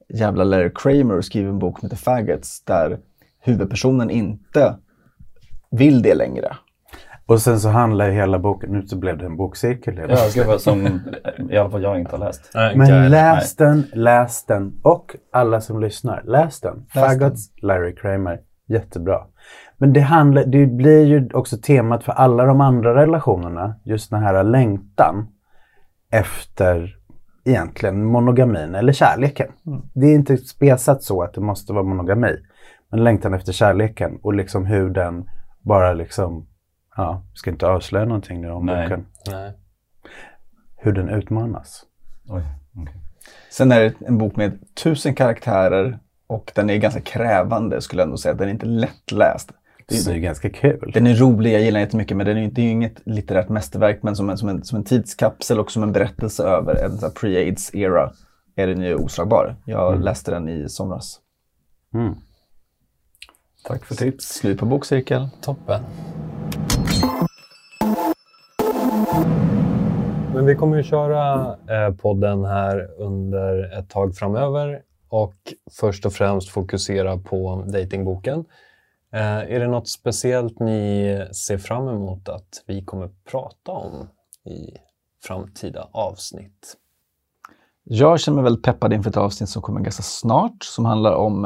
jävla 0.10 0.44
Larry 0.44 0.72
Kramer 0.76 1.18
och 1.18 1.26
skriver 1.26 1.50
en 1.50 1.60
bok 1.60 1.80
som 1.80 1.86
heter 1.86 2.04
Faggots 2.04 2.64
där 2.64 3.00
huvudpersonen 3.40 4.10
inte 4.10 4.76
vill 5.72 6.02
det 6.02 6.16
längre. 6.16 6.58
Och 7.26 7.42
sen 7.42 7.60
så 7.60 7.70
handlar 7.70 8.10
hela 8.10 8.40
boken, 8.40 8.72
nu 8.72 8.88
så 8.88 8.98
blev 8.98 9.18
det 9.18 9.26
en 9.26 9.38
bokcirkel. 9.38 9.96
Ja, 10.10 10.18
gud 10.34 10.62
som 10.62 11.02
i 11.50 11.58
alla 11.58 11.70
fall 11.70 11.84
jag 11.84 12.00
inte 12.00 12.12
har 12.12 12.26
läst. 12.26 12.52
Nej, 12.54 12.78
Men 12.78 13.12
läs 13.12 13.56
den, 13.56 13.84
läs 13.94 14.46
den 14.46 14.80
och 14.84 15.16
alla 15.32 15.62
som 15.62 15.80
lyssnar, 15.80 16.24
läs 16.26 16.60
den. 16.60 16.86
Läs 16.96 17.06
Faggots, 17.06 17.52
Larry 17.62 17.96
Kramer, 17.96 18.40
jättebra. 18.68 19.26
Men 19.84 19.94
det, 19.94 20.00
handlar, 20.00 20.46
det 20.46 20.66
blir 20.66 21.06
ju 21.06 21.30
också 21.34 21.58
temat 21.58 22.04
för 22.04 22.12
alla 22.12 22.46
de 22.46 22.62
andra 22.62 22.96
relationerna, 22.96 23.76
just 23.84 24.10
den 24.10 24.24
här 24.24 24.44
längtan 24.44 25.28
efter 26.12 26.98
egentligen 27.44 28.06
monogamin 28.06 28.76
eller 28.76 28.94
kärleken. 28.94 29.52
Det 29.94 30.08
är 30.08 30.16
inte 30.16 30.38
spesat 30.38 31.04
så 31.04 31.24
att 31.24 31.34
det 31.34 31.42
måste 31.42 31.74
vara 31.74 31.84
monogami. 31.84 32.36
Men 32.90 33.04
längtan 33.04 33.34
efter 33.34 33.54
kärleken 33.54 34.20
och 34.22 34.34
liksom 34.34 34.66
hur 34.66 34.90
den 34.90 35.30
bara 35.62 35.94
liksom, 35.94 36.48
ja, 36.96 37.24
ska 37.34 37.52
inte 37.52 37.68
avslöja 37.68 38.06
någonting 38.06 38.42
nu 38.42 38.52
om 38.52 38.66
Nej. 38.66 38.84
boken. 38.88 39.06
Nej. 39.32 39.54
Hur 40.76 40.92
den 40.92 41.10
utmanas. 41.10 41.86
Oj, 42.30 42.44
okej. 42.82 42.96
Sen 43.52 43.72
är 43.72 43.80
det 43.80 43.94
en 44.08 44.18
bok 44.18 44.36
med 44.36 44.60
tusen 44.84 45.16
karaktärer 45.16 46.00
och 46.28 46.52
den 46.56 46.70
är 46.70 46.78
ganska 46.78 47.02
krävande 47.02 47.82
skulle 47.82 48.02
jag 48.02 48.08
ändå 48.08 48.18
säga. 48.18 48.34
Den 48.34 48.48
är 48.48 48.52
inte 48.52 48.66
lättläst. 48.66 49.52
Det 49.88 50.08
är, 50.08 50.14
är 50.14 50.18
ganska 50.18 50.50
kul. 50.50 50.92
den 50.94 51.08
är 51.08 51.16
rolig, 51.16 51.54
jag 51.54 51.62
gillar 51.62 51.80
den 51.80 51.86
jättemycket 51.88 52.18
men 52.18 52.26
den 52.26 52.36
är, 52.38 52.40
ju 52.42 52.46
inte- 52.46 52.56
det 52.56 52.62
är 52.62 52.66
ju 52.66 52.72
inget 52.72 53.02
litterärt 53.08 53.50
mästerverk 53.50 54.00
men 54.04 54.16
som 54.16 54.30
en, 54.30 54.38
som, 54.38 54.50
en, 54.50 54.64
som 54.64 54.78
en 54.78 54.84
tidskapsel 54.84 55.60
och 55.60 55.72
som 55.72 55.84
en 55.84 55.92
berättelse 55.92 56.44
över 56.44 56.76
en 56.86 56.98
pre-aids 56.98 57.76
era 57.76 58.12
är 58.56 58.68
den 58.68 58.82
ju 58.82 58.96
oslagbar. 58.96 59.56
Jag 59.66 60.04
läste 60.04 60.32
den 60.32 60.50
i 60.50 60.70
somras. 60.70 61.20
Mm. 61.94 62.14
Tack 63.68 63.86
för 63.86 63.96
tips. 63.96 64.26
Slut 64.26 64.60
på 64.60 64.66
bokcirkel. 64.66 65.28
Toppen. 65.42 65.82
Men 70.34 70.46
vi 70.46 70.56
kommer 70.56 70.78
ju 70.78 70.84
köra 70.84 71.44
eh, 71.70 71.96
podden 71.96 72.46
här 72.46 72.90
under 73.02 73.80
ett 73.80 73.90
tag 73.90 74.16
framöver 74.16 74.82
och 75.10 75.34
först 75.80 76.06
och 76.06 76.14
främst 76.14 76.50
fokusera 76.50 77.18
på 77.18 77.64
datingboken. 77.68 78.46
Eh, 79.14 79.54
är 79.56 79.60
det 79.60 79.68
något 79.68 79.88
speciellt 79.88 80.60
ni 80.60 81.28
ser 81.32 81.58
fram 81.58 81.88
emot 81.88 82.30
att 82.30 82.64
vi 82.66 82.86
kommer 82.86 83.10
prata 83.32 83.72
om 83.72 84.08
i 84.46 84.78
framtida 85.24 85.90
avsnitt? 85.92 86.78
Jag 87.84 88.20
känner 88.20 88.36
mig 88.36 88.44
väldigt 88.44 88.66
peppad 88.66 88.94
inför 88.94 89.10
ett 89.10 89.18
avsnitt 89.18 89.50
som 89.50 89.62
kommer 89.62 89.82
ganska 89.82 90.04
snart 90.04 90.64
som 90.64 90.86
handlar 90.86 91.16
om 91.16 91.46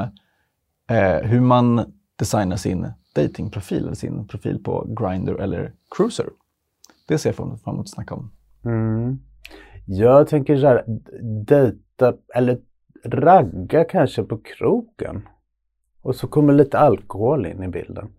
eh, 0.89 1.17
hur 1.23 1.41
man 1.41 1.93
designar 2.15 2.55
sin 2.55 2.87
datingprofil 3.15 3.83
eller 3.83 3.95
sin 3.95 4.27
profil 4.27 4.63
på 4.63 4.87
Grindr 4.99 5.33
eller 5.41 5.73
Cruiser. 5.97 6.29
Det 7.07 7.17
ser 7.17 7.29
jag 7.29 7.35
fram 7.35 7.47
emot 7.47 7.79
att 7.79 7.89
snacka 7.89 8.15
om. 8.15 8.31
Mm. 8.65 9.19
Jag 9.85 10.27
tänker 10.27 10.57
så 10.57 10.67
här, 10.67 10.83
dejta 11.45 12.13
eller 12.35 12.59
ragga 13.05 13.83
kanske 13.83 14.23
på 14.23 14.37
krogen. 14.37 15.27
Och 16.01 16.15
så 16.15 16.27
kommer 16.27 16.53
lite 16.53 16.79
alkohol 16.79 17.45
in 17.45 17.63
i 17.63 17.67
bilden. 17.67 18.09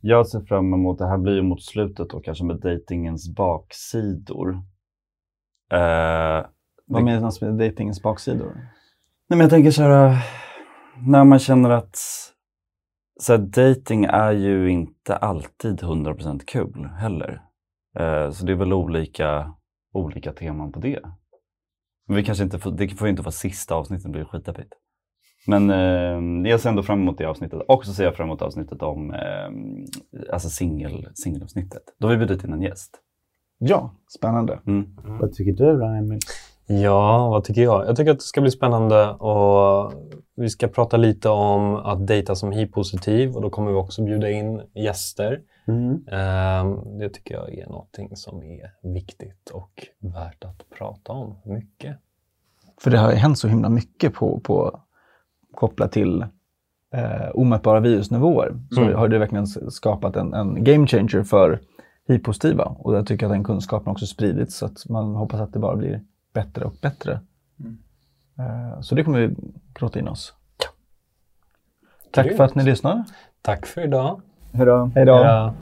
Jag 0.00 0.26
ser 0.26 0.40
fram 0.40 0.74
emot, 0.74 0.98
det 0.98 1.08
här 1.08 1.18
blir 1.18 1.34
ju 1.34 1.42
mot 1.42 1.62
slutet 1.62 2.10
då 2.10 2.20
kanske 2.20 2.44
med 2.44 2.56
datingens 2.56 3.34
baksidor. 3.34 4.50
Eh, 5.72 6.46
Vad 6.86 7.02
menas 7.04 7.40
med 7.40 7.54
datingens 7.54 8.02
baksidor? 8.02 8.54
Nej, 8.54 9.38
men 9.38 9.40
jag 9.40 9.50
tänker 9.50 9.70
så 9.70 9.82
här, 9.82 10.16
när 11.06 11.24
man 11.24 11.38
känner 11.38 11.70
att 11.70 11.96
så 13.20 13.32
här, 13.32 13.38
dating 13.38 14.04
är 14.04 14.32
ju 14.32 14.70
inte 14.70 15.16
alltid 15.16 15.80
100% 15.80 16.40
kul 16.46 16.88
heller. 16.98 17.42
Eh, 17.98 18.30
så 18.30 18.46
det 18.46 18.52
är 18.52 18.56
väl 18.56 18.72
olika, 18.72 19.54
olika 19.92 20.32
teman 20.32 20.72
på 20.72 20.80
det. 20.80 21.00
Men 22.06 22.16
vi 22.16 22.24
kanske 22.24 22.44
inte 22.44 22.58
får, 22.58 22.70
det 22.70 22.88
får 22.88 23.06
ju 23.06 23.10
inte 23.10 23.22
vara 23.22 23.32
sista 23.32 23.74
avsnittet, 23.74 24.04
det 24.04 24.10
blir 24.10 24.24
skitdeppigt. 24.24 24.72
Men 25.46 25.70
eh, 25.70 26.50
jag 26.50 26.60
ser 26.60 26.68
ändå 26.70 26.82
fram 26.82 27.00
emot 27.00 27.18
det 27.18 27.24
avsnittet. 27.24 27.62
Och 27.68 27.84
så 27.84 27.92
ser 27.92 28.04
jag 28.04 28.16
fram 28.16 28.28
emot 28.28 28.42
avsnittet 28.42 28.82
om 28.82 29.10
eh, 29.14 30.32
alltså 30.32 30.48
singel, 30.50 31.08
singelavsnittet. 31.14 31.82
Då 31.98 32.06
har 32.06 32.12
vi 32.16 32.26
bjudit 32.26 32.44
in 32.44 32.52
en 32.52 32.62
gäst. 32.62 32.90
Ja, 33.58 33.94
spännande. 34.08 34.58
Mm. 34.66 34.98
Vad 35.20 35.32
tycker 35.32 35.52
du 35.52 35.78
då, 35.78 35.84
Emil? 35.84 36.18
Ja, 36.66 37.28
vad 37.28 37.44
tycker 37.44 37.62
jag? 37.62 37.86
Jag 37.86 37.96
tycker 37.96 38.10
att 38.10 38.18
det 38.18 38.24
ska 38.24 38.40
bli 38.40 38.50
spännande 38.50 39.10
och 39.10 39.92
vi 40.36 40.50
ska 40.50 40.68
prata 40.68 40.96
lite 40.96 41.28
om 41.28 41.74
att 41.74 42.06
dejta 42.06 42.34
som 42.34 42.52
hiv-positiv 42.52 43.36
och 43.36 43.42
då 43.42 43.50
kommer 43.50 43.70
vi 43.70 43.76
också 43.76 44.04
bjuda 44.04 44.30
in 44.30 44.62
gäster. 44.74 45.40
Mm. 45.66 46.06
Ehm, 46.08 46.98
Det 46.98 47.08
tycker 47.08 47.34
jag 47.34 47.54
är 47.54 47.66
någonting 47.66 48.16
som 48.16 48.42
är 48.42 48.92
viktigt 48.94 49.50
och 49.50 49.86
värt 49.98 50.44
att 50.44 50.70
prata 50.78 51.12
om 51.12 51.36
mycket. 51.44 51.96
För 52.80 52.90
det 52.90 52.98
har 52.98 53.10
ju 53.10 53.16
hänt 53.16 53.38
så 53.38 53.48
himla 53.48 53.68
mycket 53.68 54.14
på, 54.14 54.40
på 54.40 54.80
kopplat 55.54 55.92
till 55.92 56.22
eh, 56.92 57.28
omätbara 57.34 57.80
virusnivåer. 57.80 58.54
Så 58.70 58.80
Mm. 58.80 58.94
har 58.94 59.08
det 59.08 59.18
verkligen 59.18 59.46
skapat 59.46 60.16
en, 60.16 60.34
en 60.34 60.64
game 60.64 60.86
changer 60.86 61.22
för 61.22 61.60
hiv-positiva. 62.08 62.64
Och 62.64 62.96
jag 62.96 63.06
tycker 63.06 63.26
att 63.26 63.32
den 63.32 63.44
kunskapen 63.44 63.88
också 63.92 64.06
spridits 64.06 64.56
så 64.56 64.66
att 64.66 64.88
man 64.88 65.14
hoppas 65.14 65.40
att 65.40 65.52
det 65.52 65.58
bara 65.58 65.76
blir 65.76 66.00
bättre 66.34 66.64
och 66.64 66.74
bättre. 66.82 67.20
Eh, 68.38 68.80
så 68.80 68.94
det 68.94 69.04
kommer 69.04 69.20
vi 69.20 69.34
gråta 69.74 69.98
in 69.98 70.08
oss. 70.08 70.34
Tack 72.10 72.24
Grymt. 72.26 72.36
för 72.36 72.44
att 72.44 72.54
ni 72.54 72.64
lyssnade. 72.64 73.04
Tack 73.42 73.66
för 73.66 73.80
idag. 73.84 74.20
Hej 74.52 74.66
då. 74.66 74.90
Hej 74.94 75.04
då. 75.06 75.52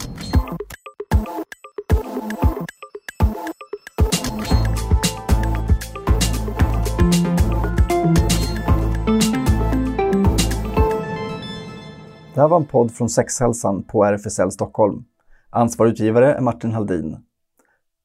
Det 12.41 12.45
här 12.45 12.49
var 12.49 12.57
en 12.57 12.67
podd 12.67 12.93
från 12.93 13.09
Sexhälsan 13.09 13.83
på 13.83 14.05
RFSL 14.05 14.51
Stockholm. 14.51 15.05
Ansvarig 15.51 15.91
utgivare 15.91 16.35
är 16.35 16.41
Martin 16.41 16.73
Haldin. 16.73 17.17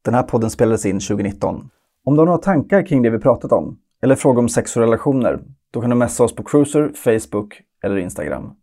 Den 0.06 0.14
här 0.14 0.24
podden 0.24 0.50
spelades 0.50 0.86
in 0.86 1.00
2019. 1.00 1.70
Om 2.06 2.16
du 2.16 2.22
har 2.22 2.26
några 2.26 2.38
tankar 2.38 2.86
kring 2.86 3.02
det 3.02 3.10
vi 3.10 3.20
pratat 3.20 3.52
om, 3.52 3.80
eller 4.02 4.16
frågor 4.16 4.40
om 4.40 4.50
sex 4.50 4.76
och 4.76 4.82
relationer, 4.82 5.40
då 5.72 5.82
kan 5.82 5.90
du 5.90 5.96
messa 5.96 6.24
oss 6.24 6.36
på 6.36 6.44
Cruiser, 6.44 6.92
Facebook 6.96 7.62
eller 7.84 7.98
Instagram. 7.98 8.54